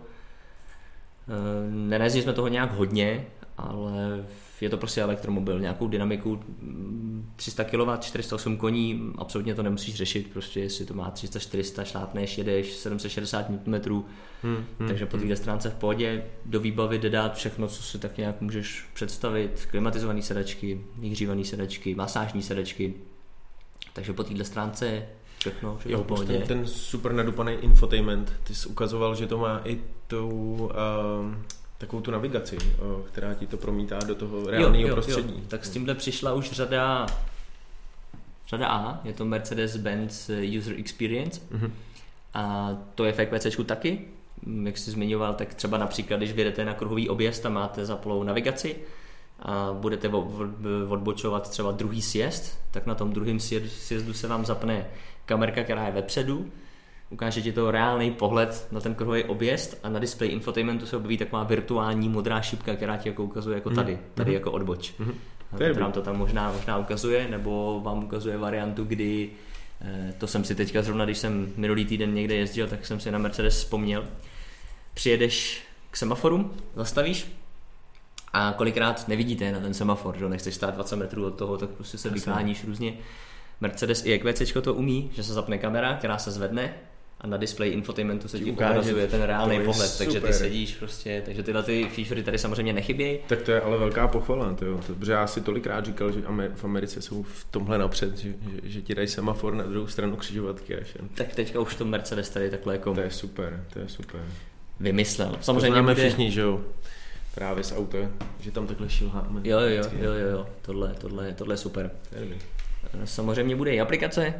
[1.28, 3.26] Eh, Nenajezdili jsme toho nějak hodně,
[3.58, 4.26] ale
[4.62, 10.30] je to prostě elektromobil, nějakou dynamiku mm, 300 kW, 408 koní, absolutně to nemusíš řešit,
[10.34, 14.04] prostě jestli to má 300, 400, šlápneš, jedeš 760 Nm,
[14.44, 14.88] Hm, hm.
[14.88, 18.42] takže po této stránce v pohodě do výbavy jde dát všechno, co si tak nějak
[18.42, 19.68] můžeš představit.
[19.72, 22.94] Klimatizované sedačky, vyhřívané sedačky, masážní sedačky.
[23.94, 25.06] Takže po této stránce
[25.40, 26.34] všechno, všechno Jo, v pohodě.
[26.38, 31.44] ten, ten super nadupaný infotainment, ty jsi ukazoval, že to má i tu, um,
[31.78, 35.34] takovou tu navigaci, o, která ti to promítá do toho reálného prostředí.
[35.38, 35.44] Jo.
[35.48, 37.06] Tak s tímhle přišla už řada
[38.48, 41.74] řada A, je to Mercedes-Benz User Experience Mhm.
[42.34, 44.02] a to je v EQC taky.
[44.46, 48.24] Mm, Jak jsi zmiňoval, tak třeba například, když vyjedete na kruhový objezd a máte zaplou
[48.24, 48.76] navigaci
[49.40, 50.10] a budete
[50.90, 54.86] odbočovat třeba druhý sjezd, tak na tom druhém sje- sjezdu se vám zapne
[55.26, 56.52] kamerka, která je vepředu,
[57.16, 61.18] ukáže ti to reálný pohled na ten kruhový objezd a na displeji infotainmentu se objeví
[61.18, 64.94] taková virtuální modrá šipka, která ti jako ukazuje jako tady, tady jako odboč.
[65.00, 65.14] Mhm.
[65.52, 69.30] A To je to tam možná, možná ukazuje, nebo vám ukazuje variantu, kdy
[69.82, 73.12] eh, to jsem si teďka zrovna, když jsem minulý týden někde jezdil, tak jsem si
[73.12, 74.06] na Mercedes vzpomněl.
[74.94, 77.32] Přijedeš k semaforu, zastavíš
[78.34, 81.98] a kolikrát nevidíte na ten semafor, že nechceš stát 20 metrů od toho, tak prostě
[81.98, 82.94] se vykláníš různě.
[83.62, 86.74] Mercedes i EQC to umí, že se zapne kamera, která se zvedne
[87.22, 90.34] a na displeji infotainmentu se Ti ukazuje ten reálný pohled, takže ty super.
[90.34, 93.20] sedíš prostě, takže tyhle ty featurey tady samozřejmě nechybějí.
[93.28, 94.80] Tak to je ale velká pochvala, to jo.
[94.88, 96.22] To, protože já si tolikrát říkal, že
[96.56, 100.16] v Americe jsou v tomhle napřed, že, že, že ti dají semafor na druhou stranu
[100.16, 100.98] křižovatky až.
[101.14, 104.22] Tak teďka už to Mercedes tady takhle jako To je super, to je super.
[104.80, 105.38] vymyslel.
[105.42, 106.08] Samozřejmě to známe bude...
[106.08, 106.62] všichni, že jo.
[107.36, 107.98] Právě z auta,
[108.40, 109.42] že tam takhle šilháme.
[109.44, 110.48] Jo, jo, jo, jo, jo.
[110.62, 111.92] Tohle, tohle, tohle je super.
[113.06, 114.34] Samozřejmě bude i aplikace,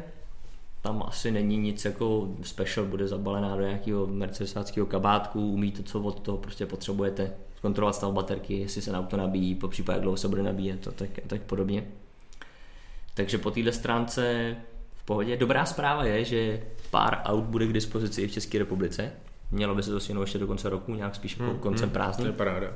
[0.86, 6.00] tam asi není nic jako special, bude zabalená do nějakého mercedesáckého kabátku, umí to, co
[6.00, 10.16] od toho prostě potřebujete, zkontrolovat stav baterky, jestli se na auto nabíjí, po případě dlouho
[10.16, 11.84] se bude nabíjet a tak, a tak podobně.
[13.14, 14.56] Takže po této stránce
[14.94, 15.36] v pohodě.
[15.36, 19.12] Dobrá zpráva je, že pár aut bude k dispozici i v České republice.
[19.50, 22.26] Mělo by se to stihnout ještě do konce roku, nějak spíš jako koncem To prázdnin.
[22.26, 22.66] je paráda.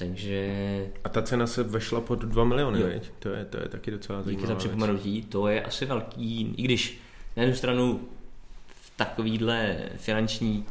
[0.00, 3.10] Takže A ta cena se vešla pod 2 miliony, veď?
[3.18, 6.62] To je, to je taky docela Díky zajímavá za připomenutí, to je asi velký, i
[6.62, 7.00] když
[7.36, 8.00] na jednu stranu
[8.82, 10.64] v takovýhle finanční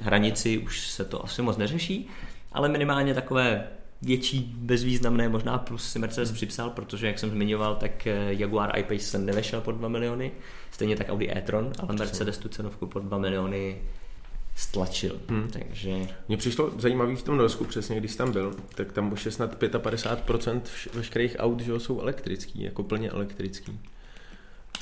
[0.00, 2.08] hranici už se to asi moc neřeší,
[2.52, 3.68] ale minimálně takové
[4.02, 9.04] větší, bezvýznamné, možná plus si Mercedes připsal, protože jak jsem zmiňoval, tak eh, Jaguar I-Pace
[9.04, 10.32] se nevešel pod 2 miliony,
[10.70, 13.82] stejně tak Audi e-tron, ale Mercedes tu cenovku pod 2 miliony
[14.56, 15.20] stlačil.
[15.28, 15.48] Hmm.
[15.52, 16.08] Takže...
[16.28, 19.62] Mně přišlo zajímavý v tom Norsku, přesně když tam byl, tak tam už je snad
[19.62, 20.60] 55%
[20.94, 23.80] veškerých aut že jsou elektrický, jako plně elektrický.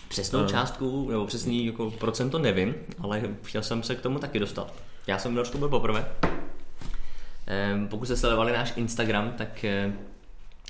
[0.08, 0.48] Přesnou a...
[0.48, 4.74] částku, nebo přesný jako procento nevím, ale chtěl jsem se k tomu taky dostat.
[5.06, 6.08] Já jsem v Norsku byl poprvé.
[7.46, 9.92] Ehm, pokud jste sledovali náš Instagram, tak eh,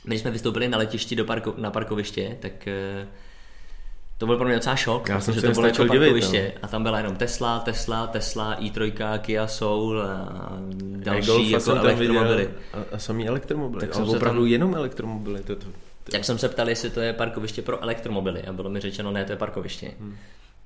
[0.06, 3.06] my jsme vystoupili na letišti do parko, na parkoviště, tak eh,
[4.18, 6.60] to byl pro mě docela šok, Já protože to bylo jako parkoviště divit, no.
[6.62, 10.52] a tam byla jenom Tesla, Tesla, Tesla, i3, Kia Soul a
[10.96, 12.50] další jako elektromobily.
[12.72, 15.42] A, a samý elektromobily, tak jsem opravdu tam, jenom elektromobily.
[15.42, 15.70] To, to, to.
[16.10, 19.24] Tak jsem se ptal, jestli to je parkoviště pro elektromobily a bylo mi řečeno, ne,
[19.24, 19.90] to je parkoviště.
[20.00, 20.16] Hmm.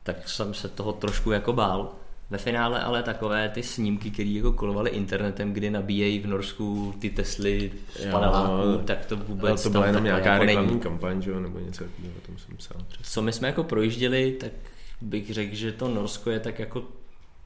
[0.03, 1.93] Tak jsem se toho trošku jako bál.
[2.31, 7.11] Ve finále ale takové ty snímky, které jako kolovaly internetem, kdy nabíjejí v Norsku ty
[7.11, 11.41] Tesly z paneláků, tak to vůbec to byla jenom nějaká jako reklamní kampaň, že jo,
[11.41, 12.77] nebo něco takového, o tom jsem psal.
[13.03, 14.53] Co my jsme jako projížděli, tak
[15.01, 16.83] bych řekl, že to Norsko je tak jako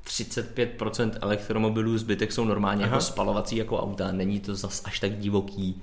[0.06, 2.96] 35% elektromobilů, zbytek jsou normálně jako Aha.
[2.96, 5.82] jako spalovací jako auta, není to zas až tak divoký,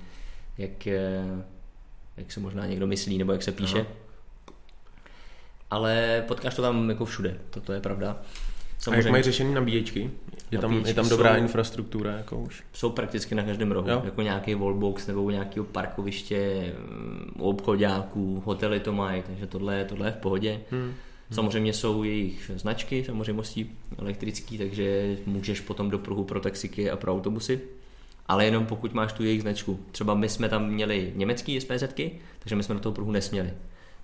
[0.58, 0.86] jak,
[2.16, 3.80] jak se možná někdo myslí, nebo jak se píše.
[3.80, 3.88] Aha.
[5.70, 8.22] Ale potkáš to tam jako všude, toto je pravda.
[8.84, 9.00] Samozřejmě.
[9.00, 10.10] A jak mají řešený nabíječky?
[10.50, 12.62] Je tam, je tam dobrá jsou, infrastruktura jako už?
[12.72, 14.02] Jsou prakticky na každém rohu, jo?
[14.04, 20.08] jako nějaký wallbox nebo nějakého parkoviště, mm, u obchodáků, hotely to mají, takže tohle, tohle
[20.08, 20.60] je v pohodě.
[20.70, 20.94] Hmm.
[21.30, 27.12] Samozřejmě jsou jejich značky, samozřejmě elektrický, takže můžeš potom do pruhu pro taxiky a pro
[27.12, 27.60] autobusy,
[28.26, 29.80] ale jenom pokud máš tu jejich značku.
[29.92, 33.50] Třeba my jsme tam měli německý SPZky, takže my jsme do toho pruhu nesměli.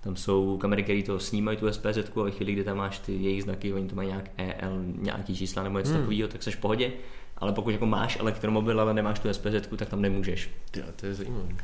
[0.01, 3.13] Tam jsou kamery, které to snímají tu SPZ a ve chvíli, kdy tam máš ty
[3.13, 5.99] jejich znaky, oni to mají nějak EL, nějaký čísla nebo něco hmm.
[5.99, 6.91] takového, tak seš v pohodě.
[7.37, 10.49] Ale pokud jako máš elektromobil, ale nemáš tu SPZ, tak tam nemůžeš.
[10.71, 11.55] Ty, to je zajímavé.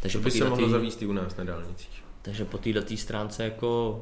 [0.00, 2.02] Takže to by se mohlo zavíst i u nás na dálnicích.
[2.22, 4.00] Takže po této stránce jako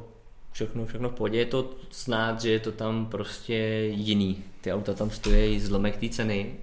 [0.53, 1.39] všechno, všechno v pohodě.
[1.39, 3.55] Je to snad, že je to tam prostě
[3.95, 4.45] jiný.
[4.61, 6.57] Ty auta tam stojí zlomek té ceny,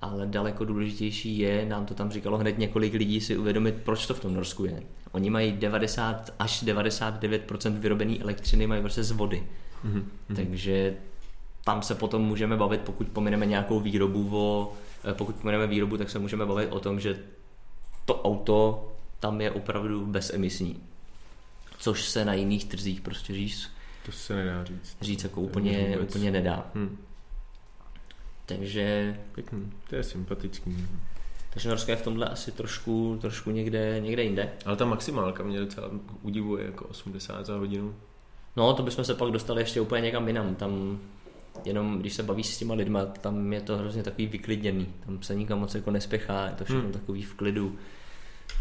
[0.00, 4.14] ale daleko důležitější je, nám to tam říkalo hned několik lidí, si uvědomit, proč to
[4.14, 4.82] v tom Norsku je.
[5.12, 9.46] Oni mají 90 až 99% vyrobené elektřiny mají prostě z vody.
[9.84, 10.36] Mm-hmm.
[10.36, 10.96] Takže
[11.64, 14.72] tam se potom můžeme bavit, pokud pomineme nějakou výrobu, o,
[15.10, 17.18] eh, pokud pomineme výrobu, tak se můžeme bavit o tom, že
[18.04, 18.88] to auto
[19.20, 20.82] tam je opravdu bezemisní.
[21.78, 23.70] Což se na jiných trzích prostě říct.
[24.06, 24.96] To se nedá říct.
[25.00, 26.70] Říct jako úplně, úplně nedá.
[26.74, 26.98] Hmm.
[28.48, 29.16] Takže...
[29.34, 30.76] Pěkný, to je sympatický.
[31.50, 34.52] Takže Norsko je v tomhle asi trošku, trošku někde, někde jinde.
[34.64, 35.90] Ale ta maximálka mě docela
[36.22, 37.94] udivuje jako 80 za hodinu.
[38.56, 40.54] No, to bychom se pak dostali ještě úplně někam jinam.
[40.54, 40.98] Tam
[41.64, 44.86] jenom když se bavíš s těma lidma, tam je to hrozně takový vyklidněný.
[45.06, 46.92] Tam se nikam moc jako nespěchá, je to všechno hmm.
[46.92, 47.76] takový v klidu.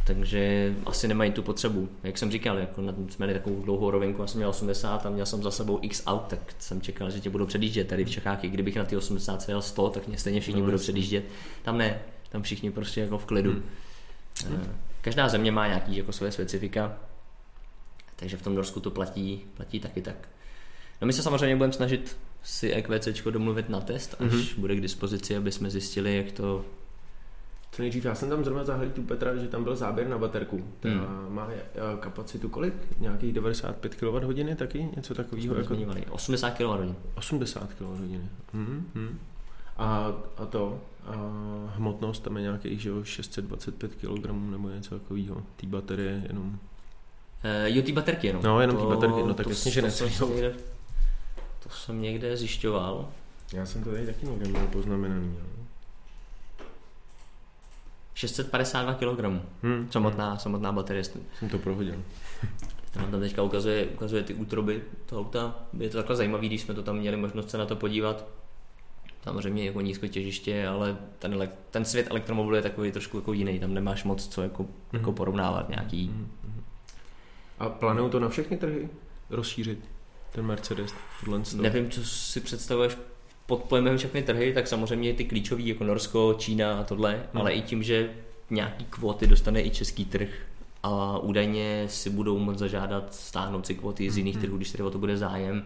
[0.07, 1.89] Takže asi nemají tu potřebu.
[2.03, 5.09] Jak jsem říkal, jako na, jsme měli takovou dlouhou rovinku, já jsem měl 80 a
[5.09, 7.87] měl jsem za sebou x aut, tak jsem čekal, že tě budou předjíždět.
[7.87, 10.65] Tady v Čechách, i kdybych na ty 80 jel 100, tak mě stejně všichni no,
[10.65, 11.25] budou předjíždět.
[11.63, 13.51] Tam ne, tam všichni prostě jako v klidu.
[13.51, 14.75] Hmm.
[15.01, 16.97] Každá země má nějaký jako své specifika,
[18.15, 20.29] takže v tom Norsku to platí, platí taky tak.
[21.01, 24.59] No my se samozřejmě budeme snažit si EQC domluvit na test, až mm-hmm.
[24.59, 26.65] bude k dispozici, aby jsme zjistili, jak to
[27.71, 30.63] co nejdřív, já jsem tam zrovna zahlídl tu Petra, že tam byl záběr na baterku.
[30.79, 31.27] Ta hmm.
[31.29, 31.49] má
[31.99, 32.73] kapacitu kolik?
[32.99, 34.89] Nějakých 95 kWh taky?
[34.95, 35.55] Něco takového?
[35.55, 35.75] Jako...
[36.09, 36.95] 80 kWh.
[37.15, 38.19] 80 kWh.
[38.53, 38.91] Hmm.
[38.95, 39.19] Hmm.
[39.77, 41.13] A, a to, a
[41.75, 45.43] hmotnost tam je nějakých že 625 kg nebo něco takového.
[45.55, 46.45] Té baterie jenom.
[46.47, 46.55] Uh,
[47.65, 48.43] jo, ty baterky jenom.
[48.43, 50.53] No, jenom ty baterky, no tak jasně, že to jsem, někde,
[51.63, 53.09] to jsem někde zjišťoval.
[53.53, 55.35] Já jsem to tady taky někde měl poznamenaný.
[55.39, 55.66] Jo.
[58.17, 59.41] 652 kg.
[59.63, 59.87] Hmm.
[59.91, 61.03] Samotná, samotná baterie.
[61.03, 61.95] Jsem to prohodil.
[62.95, 65.55] Nám tam teďka ukazuje, ukazuje ty útroby toho auta.
[65.79, 68.27] Je to takhle zajímavé, když jsme to tam měli možnost se na to podívat.
[69.23, 73.59] Samozřejmě jako nízko těžiště, ale ten, ten svět elektromobilu je takový trošku jako jiný.
[73.59, 74.69] Tam nemáš moc co jako, mm.
[74.93, 76.07] jako porovnávat nějaký.
[76.07, 76.31] Mm.
[77.59, 78.89] A plánují to na všechny trhy
[79.29, 79.79] rozšířit?
[80.31, 80.93] Ten Mercedes?
[81.55, 82.97] Nevím, co si představuješ
[83.47, 87.41] pod pojmem všechny trhy, tak samozřejmě ty klíčové jako Norsko, Čína a tohle, hmm.
[87.41, 88.09] ale i tím, že
[88.49, 90.29] nějaký kvóty dostane i český trh
[90.83, 94.41] a údajně si budou moct zažádat stáhnout si kvóty z jiných hmm.
[94.41, 95.65] trhů, když tedy o to bude zájem,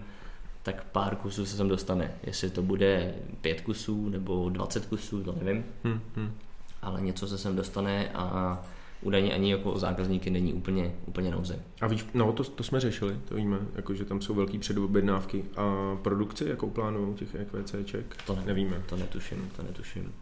[0.63, 2.11] tak pár kusů se sem dostane.
[2.23, 5.65] Jestli to bude pět kusů nebo 20 kusů, to nevím.
[5.83, 6.01] Hmm.
[6.15, 6.33] Hmm.
[6.81, 8.61] Ale něco se sem dostane a
[9.01, 11.59] údajně ani jako zákazníky není úplně, úplně nouze.
[11.81, 15.45] A víš, no to, to jsme řešili, to víme, jako, že tam jsou velký předobjednávky.
[15.57, 18.17] A produkci, jakou plánují těch EQCček?
[18.25, 18.83] To ne, Nevíme.
[18.89, 20.13] To netuším, to netuším.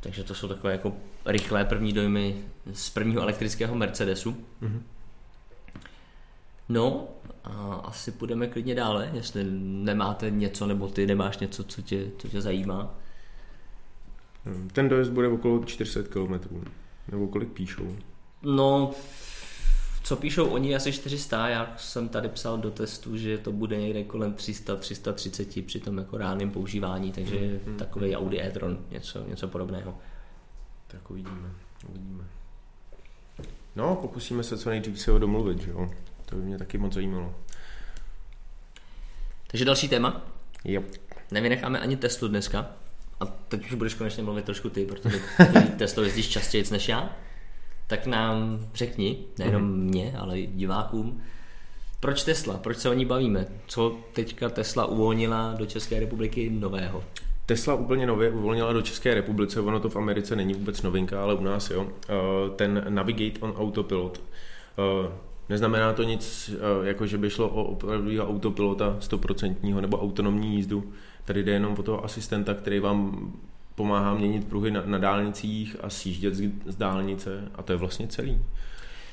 [0.00, 0.92] Takže to jsou takové jako
[1.26, 2.36] rychlé první dojmy
[2.72, 4.36] z prvního elektrického Mercedesu.
[4.60, 4.82] Mhm.
[6.68, 7.08] No
[7.44, 12.28] a asi půjdeme klidně dále, jestli nemáte něco, nebo ty nemáš něco, co tě, co
[12.28, 12.94] tě zajímá.
[14.72, 16.34] Ten dojezd bude okolo 400 km.
[17.10, 17.96] Nebo kolik píšou?
[18.42, 18.90] No,
[20.02, 24.04] co píšou oni asi 400, já jsem tady psal do testu, že to bude někde
[24.04, 27.76] kolem 300-330 při tom jako reálném používání, takže Mhm.
[27.76, 29.98] takový Audi e-tron, něco, něco podobného.
[30.86, 31.50] Tak uvidíme,
[31.88, 32.24] uvidíme.
[33.76, 35.90] No, pokusíme se co nejdřív si ho domluvit, že jo?
[36.26, 37.34] To by mě taky moc zajímalo.
[39.46, 40.22] Takže další téma,
[40.64, 40.82] Jo.
[41.30, 42.72] nevynecháme ani Teslu dneska,
[43.20, 45.18] a teď už budeš konečně mluvit trošku ty, protože
[45.52, 47.16] ty Tesla jezdíš častěji než já,
[47.86, 49.80] tak nám řekni, nejenom Mhm.
[49.80, 51.22] mě, ale i divákům,
[52.00, 57.04] proč Tesla, proč se o ní bavíme, co teďka Tesla uvolnila do České republiky nového.
[57.46, 61.34] Tesla úplně nově uvolnila do České republice, ono to v Americe není vůbec novinka, ale
[61.34, 61.86] u nás jo.
[62.08, 62.14] Eh,
[62.56, 64.20] Ten Navigate on Autopilot.
[64.78, 65.12] Eh,
[65.48, 70.92] Neznamená to nic, eh, jako že by šlo o opravdového autopilota 100% nebo autonomní jízdu.
[71.30, 73.32] Tady jde jenom o toho asistenta, který vám
[73.74, 78.06] pomáhá měnit pruhy na, na dálnicích a sjíždět z, z dálnice a to je vlastně
[78.06, 78.32] celý.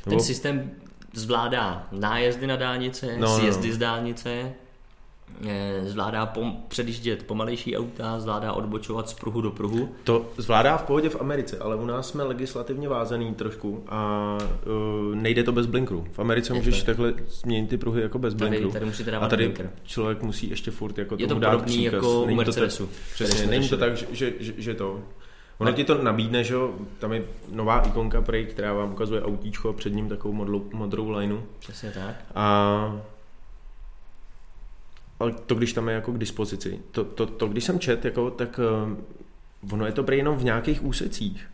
[0.03, 0.71] Ten Nebo- systém
[1.13, 3.73] zvládá nájezdy na dálnice, No, no, no, sjezdy no.
[3.73, 4.53] z dálnice,
[5.85, 9.89] zvládá pom- předjíždět pomalejší auta, zvládá odbočovat z pruhu do pruhu.
[10.03, 14.37] To zvládá v pohodě v Americe, ale u nás jsme legislativně vázaný trošku a
[15.09, 16.07] uh, nejde to bez blinkru.
[16.11, 16.85] V Americe Je můžeš to.
[16.85, 18.71] takhle změnit ty pruhy jako bez Tady, blinkru.
[18.71, 19.69] tady musíte a dávat tady blinker.
[19.83, 21.93] člověk musí ještě furt jako Je to tomu dát příkaz.
[21.93, 22.87] jako u Není to tak- Mercedesu.
[22.87, 24.99] který Přesně, není to tak, že, že, že, že to.
[25.57, 25.75] Ono Tak.
[25.75, 29.73] ti to nabídne, že jo, tam je nová ikonka prej, která vám ukazuje autíčko a
[29.73, 31.37] před ním takovou modlou, modrou lineu.
[31.59, 32.15] Přesně tak.
[32.35, 33.01] A
[35.19, 36.79] ale to, když tam je jako k dispozici.
[36.91, 38.59] To, to, to když jsem čet, jako, tak
[39.63, 41.47] uh, ono je to prý jenom v nějakých úsecích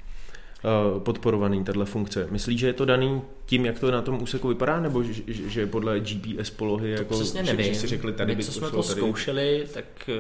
[0.95, 2.27] uh, podporovaný, tahle funkce.
[2.31, 5.67] Myslíš, že je to daný tím, jak to na tom úseku vypadá, nebo že, že,
[5.67, 6.95] podle GPS polohy?
[6.95, 7.73] To jako, přesně nevím.
[7.73, 8.99] Že si řekli, tady My, by co to jsme to tady...
[8.99, 10.13] zkoušeli, tak eh,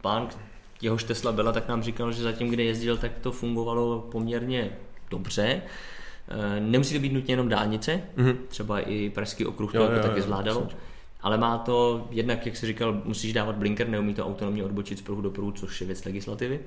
[0.00, 0.28] pán,
[0.82, 4.70] jehož Tesla byla, tak nám říkal, že zatím, kde jezdil, tak to fungovalo poměrně
[5.10, 5.62] dobře.
[6.28, 8.38] Eh, Nemusí to být nutně jenom dálnice, Mhm.
[8.48, 10.60] třeba i Pražský okruh to Jo, jako jo, taky jo, zvládalo.
[10.64, 10.78] myslím,
[11.20, 15.02] Ale má to, jednak, jak jsi říkal, musíš dávat blinker, neumí to autonomně odbočit z
[15.02, 16.60] pruhu do pruhu, což je věc legislativy.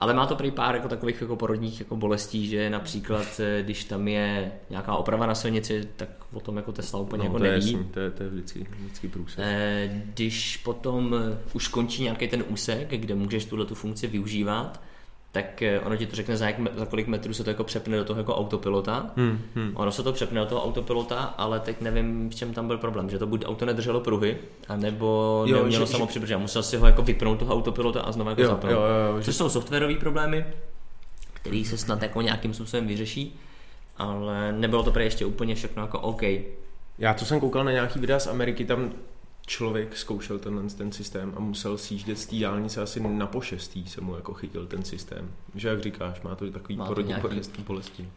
[0.00, 3.84] Ale má to prý pár jako takových jako porodních jako bolestí, že například, eh, když
[3.84, 7.44] tam je nějaká oprava na silnici, tak o tom jako Tesla úplně No, jako to
[7.44, 7.72] je neví.
[7.72, 9.42] jasný, to je, to je vždycky, vždycky průse.
[9.44, 11.14] Eh, Když potom
[11.52, 14.80] už končí nějaký ten úsek, kde můžeš tuhle tu funkci využívat,
[15.32, 17.96] tak eh, ono ti to řekne, za, jak, za kolik metrů se to jako přepne
[17.96, 19.10] do toho jako autopilota.
[19.16, 19.72] Hmm, hmm.
[19.74, 23.10] Ono se to přepne do toho autopilota, ale teď nevím, v čem tam byl problém,
[23.10, 24.36] že to buď auto nedrželo pruhy,
[24.68, 26.36] anebo Jo, nemělo že- samo že- přibržet.
[26.36, 28.72] Musel si ho jako vypnout toho autopilota a znovu jako Jo, zapnout.
[28.72, 30.44] jo, jo, jo, Což jsou softwarové problémy,
[31.32, 33.40] které se snad jako nějakým způsobem vyřeší,
[33.96, 36.22] ale nebylo to prý ještě úplně všechno jako OK.
[36.98, 38.90] Já co jsem koukal na nějaký videa z Ameriky, tam
[39.46, 44.00] člověk zkoušel tenhle ten systém a musel sjíždět z té dálnice asi na pošestý se
[44.00, 45.30] mu jako chytil ten systém.
[45.54, 47.62] Že jak říkáš, má to takový Má to porodní nějaký- bolesti.
[47.62, 48.08] bolesti.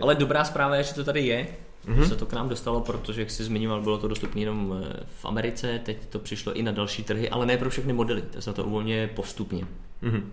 [0.00, 1.46] Ale dobrá zpráva je, že to tady je,
[1.86, 2.00] Mhm.
[2.00, 2.08] mm-hmm.
[2.08, 5.24] se to k nám dostalo, protože, jak jsi zmiňoval, bylo to dostupné jenom eh, v
[5.24, 8.64] Americe, teď to přišlo i na další trhy, ale ne pro všechny modely, Tesla to
[8.64, 9.66] uvolňuje postupně.
[10.02, 10.32] Mhm.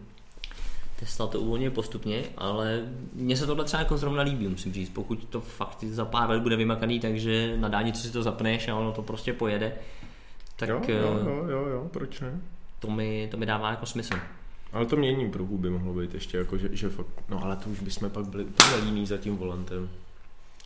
[0.99, 4.89] Tesla to uvolňuje postupně, ale mně se tohle třeba jako zrovna líbí, musím říct.
[4.89, 8.75] Pokud to fakt za pár let bude vymakaný, takže na dálnici si to zapneš a
[8.75, 9.73] ono to prostě pojede,
[10.55, 12.41] tak jo, eh, jo, jo, jo, jo, proč ne?
[12.79, 14.13] To, mi, to mi dává jako smysl.
[14.73, 17.69] Ale to mění pruhů by mohlo být ještě jako, že, že fakt, no ale to
[17.69, 19.89] už bychom pak byli úplně líní za tím volantem.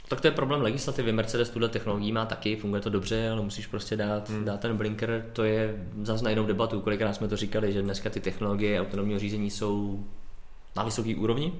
[0.07, 1.11] Tak to je problém legislativy.
[1.11, 4.45] Mercedes tuhle technologii má taky, funguje to dobře, ale musíš prostě dát, hmm.
[4.45, 5.25] dát ten blinker.
[5.33, 6.81] To je zase na jinou debatu.
[6.81, 10.03] Kolikrát jsme to říkali, že dneska ty technologie autonomního řízení jsou
[10.75, 11.53] na vysoké úrovni,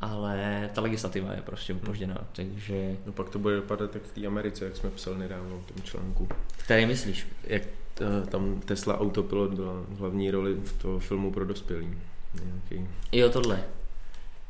[0.00, 2.18] ale ta legislativa je prostě upožděná.
[2.32, 5.72] Takže, No pak to bude vypadat jak v té Americe, jak jsme psali nedávno v
[5.72, 6.28] tom článku.
[6.56, 7.26] který myslíš?
[7.44, 7.62] Jak
[8.00, 11.98] eh, tam Tesla Autopilot byla hlavní roli v toho filmu pro dospělý.
[12.44, 12.88] Nějaký.
[13.12, 13.64] Jo, tohle.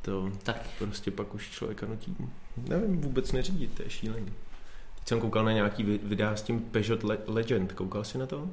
[0.02, 2.16] To Tak prostě pak už člověka nutí,
[2.68, 4.26] nevím, vůbec neřídit, to je šílený.
[4.98, 8.26] Teď jsem koukal na nějaký vi- videa s tím Peugeot Le- Legend, koukal jsi na
[8.26, 8.48] to?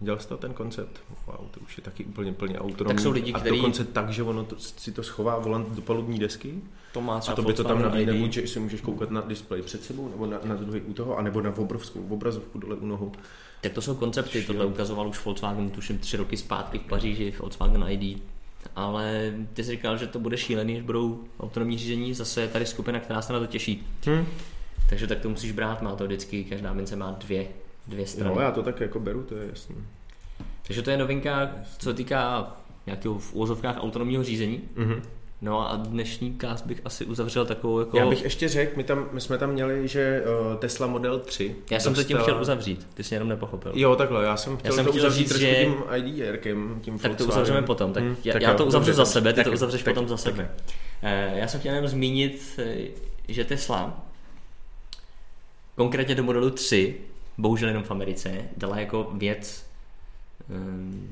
[0.00, 1.00] Dělal jsi to ten koncept?
[1.26, 2.96] Wow, to už je taky úplně plně autonomní.
[2.96, 5.82] Tak jsou lidi, a který- dokonce tak, že ono to, si to schová volant do
[5.82, 6.54] palubní desky
[6.92, 9.62] to má a to by to tam nabídne, buď, že si můžeš koukat na displej
[9.62, 13.12] před sebou, nebo na, na druhý u toho, anebo na obrovskou obrazovku dole u nohou.
[13.60, 14.72] Tak to jsou koncepty, tohle Šílený.
[14.74, 18.22] ukazoval už Volkswagen, tuším tři roky zpátky v Paříži, Volkswagen ID.
[18.76, 22.66] ale ty jsi říkal, že to bude šílený, že budou autonomní řízení, zase je tady
[22.66, 23.86] skupina, která se na to těší.
[24.06, 24.26] Hm.
[24.88, 27.48] Takže tak to musíš brát, má to vždycky, každá mince má dvě,
[27.86, 28.34] dvě strany.
[28.34, 29.76] No, já to tak jako beru, to je jasný.
[30.66, 32.52] Takže to je novinka, co týká
[32.86, 34.60] nějakého v úvozovkách autonomního řízení.
[34.76, 35.02] Mhm.
[35.42, 37.96] No a dnešní cast bych asi uzavřel takovou jako...
[37.98, 41.56] Já bych ještě řekl, my, tam, my jsme tam měli, že uh, Tesla Model 3.
[41.70, 43.72] Já jsem to tím dostala- chtěl uzavřít, ty jsi jenom nepochopil.
[43.74, 46.98] Jo, takhle, já jsem chtěl jsem to chtěl uzavřít říct, trošku že- tím IDRkem, tím
[46.98, 49.36] Tak to uzavřeme potom, tak Hm, já, tak já jo, to uzavřu za sebe, ty
[49.36, 50.50] tak- to uzavřeš tak- potom za sebe.
[50.56, 52.76] tak- Eh, Já jsem chtěl jenom zmínit, eh,
[53.28, 54.04] že Tesla
[55.76, 56.94] konkrétně do modelu 3,
[57.38, 59.66] bohužel jenom v Americe, dala jako věc,
[60.40, 60.54] eh,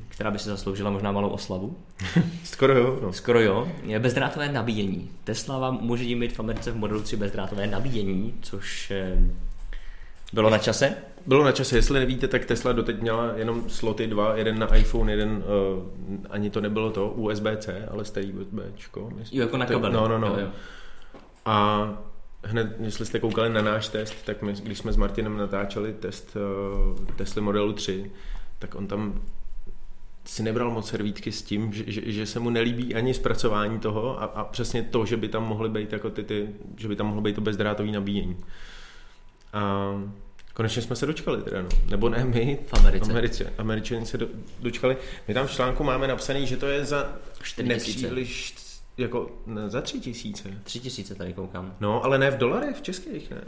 [0.08, 1.76] která by si zasloužila možná malou oslavu.
[2.44, 3.12] Skoro jo, no.
[3.12, 3.68] Skoro jo.
[3.82, 5.10] Je bezdrátové nabíjení.
[5.24, 9.18] Tesla vám umožní mít v Americe v modelu 3 bezdrátové nabíjení, což eh,
[10.32, 10.96] bylo na čase.
[11.26, 15.12] Bylo na čase, jestli nevíte, tak Tesla doteď měla jenom sloty dva, jeden na iPhone,
[15.12, 15.84] jeden, uh,
[16.30, 19.10] ani to nebylo to, USB-C, ale starý USBčko.
[19.32, 19.92] Jo, jako na kabel.
[19.92, 20.26] No, no, no.
[20.26, 20.48] Jo, jo.
[21.44, 21.88] A
[22.44, 26.36] hned, jestli jste koukali na náš test, tak my, když jsme s Martinem natáčeli test
[26.36, 28.10] uh, Tesla modelu 3,
[28.58, 29.20] tak on tam
[30.28, 34.22] si nebral moc servítky s tím, že, že, že se mu nelíbí ani zpracování toho
[34.22, 37.06] a, a přesně to, že by tam mohly být jako ty, ty že by tam
[37.06, 38.36] mohlo být to bezdrátový nabíjení.
[39.52, 39.92] A
[40.54, 41.68] konečně jsme se dočkali teda, no.
[41.90, 43.10] Nebo ne my, V Americe.
[43.10, 44.26] Americe, Američani se do,
[44.60, 44.96] dočkali.
[45.28, 48.00] My tam v článku máme napsaný, že to je za 4 tisíce.
[48.00, 48.54] nepříliš,
[48.98, 50.48] jako ne, za tři tisíce.
[50.64, 51.74] Tři tisíce tady koukám.
[51.80, 53.40] No, ale ne v dolarech, v českých, ne?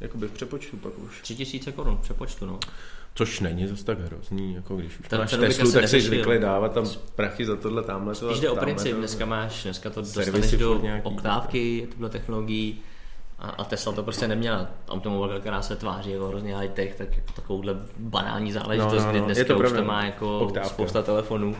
[0.00, 1.22] Jakoby v přepočtu pak už.
[1.22, 2.58] Tři tisíce korun v přepočtu, no.
[3.14, 6.06] Což není zase tak hrozný, jako když už Ten máš Teslu, tak neřešil.
[6.08, 8.28] zvyklý dávat tam prachy za tohle, tamhle to.
[8.30, 8.98] Spíš jde o princip, to.
[8.98, 12.80] dneska máš, dneska to dostaneš do oktávky, tuhle technologií
[13.38, 14.70] a, a Tesla to prostě neměla.
[14.88, 19.06] Automobilka, která se tváří jako hrozně high tech, tak jako takovouhle banální záležitost, No, no,
[19.06, 20.68] no, kdy dneska to už to má jako Oktávka.
[20.68, 21.56] spousta telefonů.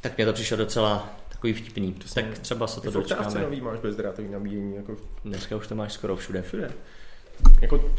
[0.00, 1.92] Tak mě to přišlo docela takový vtipný.
[1.92, 2.22] Přesně.
[2.22, 3.40] Tak třeba se to dočkáme.
[3.40, 6.42] nový máš bezdrátový nabíjení, jako Dneska už to máš skoro všude.
[6.42, 6.70] všude.
[7.60, 7.90] Jako,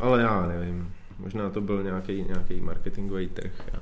[0.00, 0.92] ale já nevím.
[1.18, 3.50] Možná to byl nějaký, nějaký marketingový trh.
[3.72, 3.80] A, a,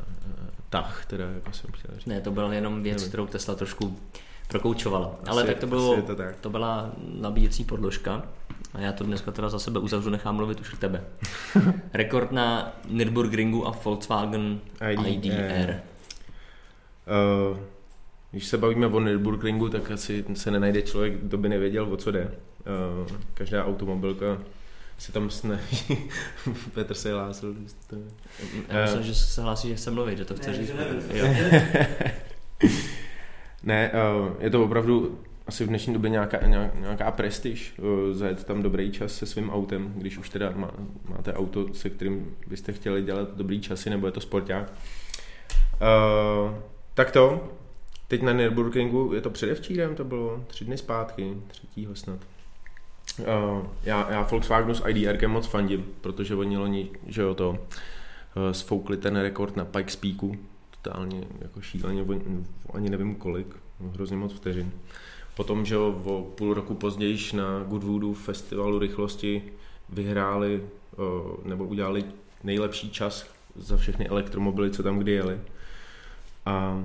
[0.71, 2.07] tah, teda, jako jsem chtěl říct.
[2.07, 3.09] Ne, to byla jenom věc, Nevím.
[3.09, 3.99] kterou Tesla trošku
[4.49, 5.07] prokoučovala.
[5.23, 6.37] Asi- Ale tak to, bylo, to tak.
[6.41, 8.23] to byla nabíjecí podložka.
[8.75, 11.05] A já to dneska teda za sebe uzavřu, nechám mluvit už k tebe.
[11.93, 15.31] Rekord na Nürburgringu a Volkswagen ID, IDR.
[15.35, 15.81] eh,
[17.51, 17.59] Uh,
[18.35, 22.11] když se bavíme o Nürburgringu, tak asi se nenajde člověk, kdo by nevěděl, o co
[22.11, 22.31] jde.
[23.03, 24.39] Uh, každá automobilka
[24.99, 25.99] se tam snaží.
[26.75, 27.55] Petr se hlásil.
[27.87, 27.97] To...
[28.69, 30.73] Já myslím, že se hlásí, že chce mluvit, že to chce Ne, říct.
[33.63, 37.75] Ne, uh, je to opravdu asi v dnešní době nějaká, nějaká, prestiž
[38.13, 40.71] zajet tam dobrý čas se svým autem, když už teda má,
[41.09, 44.73] máte auto, se kterým byste chtěli dělat dobrý časy, nebo je to sporták.
[45.81, 46.55] Uh,
[46.95, 47.53] tak to,
[48.09, 52.19] teď na Nürburgringu, je to předevčírem, to bylo tři dny zpátky, třetího snad.
[53.19, 53.27] Uh,
[53.85, 57.57] já, já Volkswagenu s IDR moc fandím, protože oni loni, že jo to, uh,
[58.53, 60.37] sfoukli ten rekord na Pikes Peaku,
[60.83, 62.07] totálně jako šíleně,
[62.75, 63.57] ani nevím kolik,
[63.95, 64.73] hrozně moc vteřin.
[65.37, 69.43] Potom, že jo, o půl roku později na Goodwoodu festivalu rychlosti
[69.89, 70.65] vyhráli
[70.97, 72.05] uh, nebo udělali
[72.45, 75.41] nejlepší čas za všechny elektromobily, co tam kdy jeli.
[76.47, 76.85] A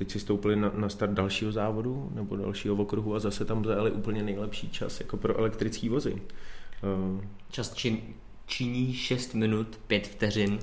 [0.00, 3.90] teď si stoupili na, na start dalšího závodu nebo dalšího okruhu a zase tam zajeli
[3.90, 6.12] úplně nejlepší čas jako pro elektrické vozy.
[6.12, 7.98] Uh, Čas čin,
[8.46, 10.58] činí 6 minut, 5 vteřin,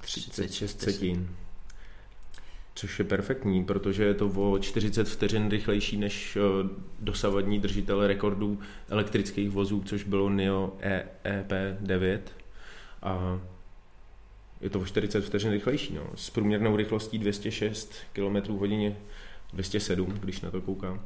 [0.00, 1.28] 36 setin.
[2.74, 6.68] Což je perfektní, protože je to o 40 vteřin rychlejší než eh,
[7.00, 12.20] dosavadní držitel rekordů elektrických vozů, což bylo NIO E- EP9.
[13.02, 13.40] A
[14.62, 15.94] je to o 40 vteřin rychlejší.
[15.94, 16.02] No.
[16.14, 18.96] S průměrnou rychlostí 206 km hodině
[19.52, 21.00] 207, když na to koukám.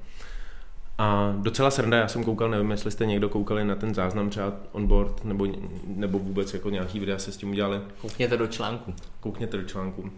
[0.99, 4.57] A docela sranda, já jsem koukal, nevím, jestli jste někdo koukali na ten záznam třeba
[4.73, 5.47] onboard, nebo,
[5.87, 8.95] nebo vůbec jako nějaký videa se s tím udělali Koukněte do článku.
[9.21, 10.11] koukněte do článku,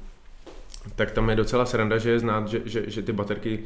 [0.94, 3.64] tak tam je docela sranda, že je znát, že, že, že ty baterky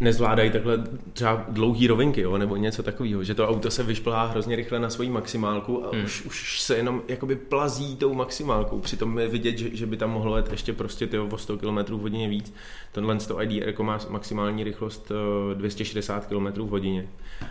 [0.00, 4.56] nezvládají takhle třeba dlouhý rovinky, jo, nebo něco takového, že to auto se vyšplhá hrozně
[4.56, 6.04] rychle na svoji maximálku a Hmm.
[6.04, 10.10] už, už se jenom jakoby plazí tou maximálkou, přitom je vidět, že, že by tam
[10.10, 12.54] mohlo jet ještě prostě tyjo, o 100 km v hodině víc.
[12.92, 15.12] Tenhle to IDR jako má maximální rychlost
[15.52, 17.08] eh, 260 km v hodině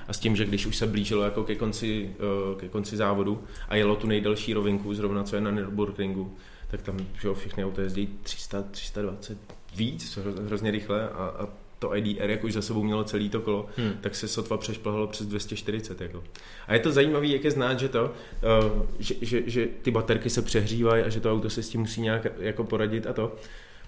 [0.08, 3.44] a s tím, že když už se blížilo jako ke konci, eh, ke konci závodu
[3.70, 6.36] a jelo tu nejdelší rovinku, zrovna co je na Nürburgringu,
[6.72, 9.38] tak tam že jo, všechny auta jezdí 300, 320
[9.76, 11.48] víc, hro- hrozně rychle a, a
[11.80, 13.94] to IDR, jak už za sebou mělo celý to kolo, Hmm.
[14.02, 16.02] tak se sotva přešplhalo přes 240.
[16.02, 16.24] Jako.
[16.68, 20.30] A je to zajímavé, jak je znát, že to, uh, že, že, že, ty baterky
[20.30, 23.36] se přehřívají a že to auto se s tím musí nějak jako poradit a to.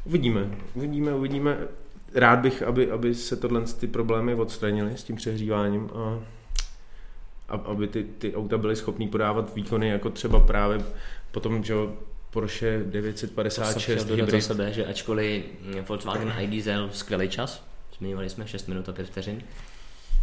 [0.05, 1.57] Uvidíme, uvidíme, uvidíme.
[2.13, 6.19] rád bych, aby, aby se tohle ty problémy odstranily s tím přehříváním a,
[7.53, 10.85] aby ty, ty auta byly schopné podávat výkony jako třeba právě
[11.31, 11.73] potom, že
[12.31, 14.31] Porsche 956 to hybrid.
[14.43, 15.43] za sebe, že ačkoliv
[15.87, 17.68] Volkswagen iDiesel skvělý čas,
[17.99, 19.41] zmiňovali jsme 6 minut a 5 vteřin,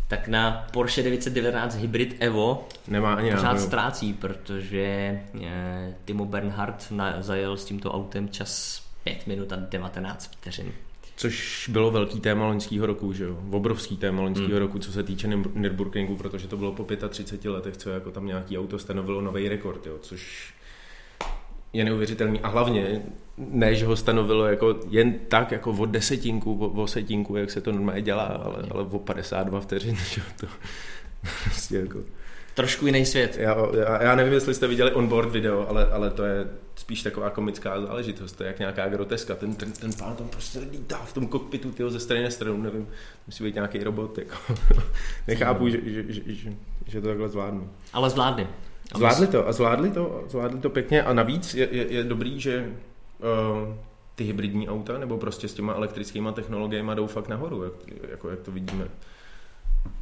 [0.09, 3.67] tak na Porsche 919 Hybrid Evo Nemá ani pořád náhodou.
[3.67, 10.73] ztrácí, protože eh, Timo Bernhardt zajel s tímto autem čas 5 minut a 19 vteřin.
[11.17, 13.39] Což bylo velký téma loňského roku, že jo?
[13.51, 14.59] Obrovský téma loňského hmm.
[14.59, 18.59] roku, co se týče Nürburgringu, protože to bylo po 35 letech, co jako tam nějaký
[18.59, 19.99] auto stanovilo nový rekord, jo?
[20.01, 20.55] což
[21.73, 22.41] je neuvěřitelný.
[22.41, 23.03] A hlavně,
[23.39, 27.61] ne, že ho stanovilo jako jen tak, jako o desetinku, o, o setinku, jak se
[27.61, 30.47] to normálně dělá, ale, ale o 52 vteřin, že to
[31.45, 31.99] prostě jako...
[32.55, 33.37] Trošku jiný svět.
[33.37, 37.31] Já, já, já nevím, jestli jste viděli onboard video, ale, ale to je spíš taková
[37.31, 39.35] komická záležitost, to je jak nějaká groteska.
[39.35, 42.63] Ten, ten, ten pán tam prostě lítá v tom kokpitu tyho ze strany na stranu,
[42.63, 42.89] nevím,
[43.27, 44.37] musí být nějaký robot, jako.
[45.27, 46.53] nechápu, že, že, že, že,
[46.87, 47.71] že to takhle zvládnu.
[47.93, 48.47] Ale zvládli.
[48.97, 52.73] Zvládli to a zvládli to, zvládli to pěkně a navíc je, je, je dobrý, že
[54.15, 57.73] ty hybridní auta nebo prostě s těma elektrickými technologiemi jdou fakt nahoru, jak,
[58.11, 58.89] jako jak to vidíme.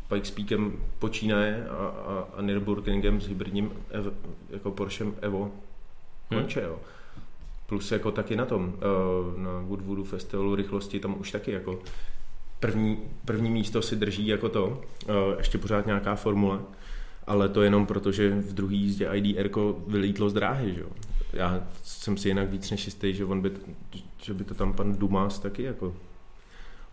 [0.09, 4.07] Pike Speakem počínaje a, a, a Nürburgringem s hybridním ev,
[4.51, 5.53] jako Porsche Evo
[6.29, 6.69] konče, hmm.
[6.69, 6.79] jo.
[7.67, 11.79] Plus jako taky na tom, uh, na Woodwoodu festivalu rychlosti, tam už taky jako
[12.61, 16.59] první, první místo si drží jako to, uh, ještě pořád nějaká formule
[17.27, 19.49] ale to jenom proto, že v druhé jízdě IDR
[19.87, 20.89] vylítlo z dráhy, že jo.
[21.35, 23.51] Já jsem si jinak víc než jistý, že, on by,
[24.23, 25.95] že by to tam pan Dumas taky jako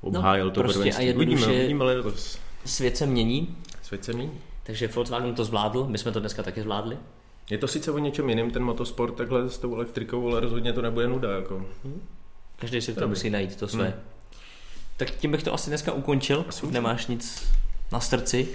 [0.01, 1.03] obhájil no, to prostě prvenství.
[1.03, 2.39] a jednoduše uvidíme, uvidíme letos.
[2.65, 3.57] svět se mění.
[3.81, 4.31] Svět se mění.
[4.63, 6.97] Takže Volkswagen to zvládl, my jsme to dneska taky zvládli.
[7.49, 10.81] Je to sice o něčem jiným ten motosport takhle s tou elektrikou, ale rozhodně to
[10.81, 11.31] nebude nuda.
[11.31, 11.65] Jako.
[11.83, 12.01] Hmm.
[12.59, 13.83] Každý si to musí najít, to své.
[13.83, 13.93] Hmm.
[14.97, 17.51] Tak tím bych to asi dneska ukončil, asi nemáš nic
[17.91, 18.47] na srdci.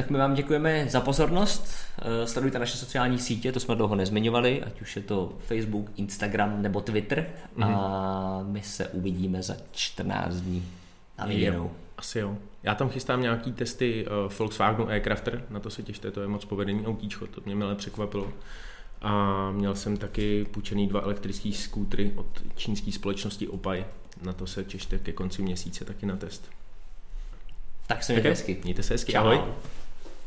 [0.00, 1.68] Tak my vám děkujeme za pozornost.
[1.98, 6.62] Eh, sledujte naše sociální sítě, to jsme dlouho nezmiňovali, ať už je to Facebook, Instagram
[6.62, 7.26] nebo Twitter.
[7.56, 7.76] Mm-hmm.
[7.76, 10.68] A my se uvidíme za 14 dní.
[11.18, 11.70] Na viděnou.
[11.98, 12.36] Asi jo.
[12.62, 16.44] Já tam chystám nějaký testy uh, Volkswagenu Aircrafter, na to se těšte, to je moc
[16.44, 18.32] povedený autíčko, to mě milé překvapilo.
[19.02, 22.26] A měl jsem taky půjčený dva elektrické skútry od
[22.56, 23.84] čínské společnosti Opaj.
[24.22, 26.50] Na to se těšte ke konci měsíce taky na test.
[27.86, 28.60] Tak se mějte hezky.
[28.64, 29.36] Mějte se hezky, ahoj.
[29.36, 29.79] Čau.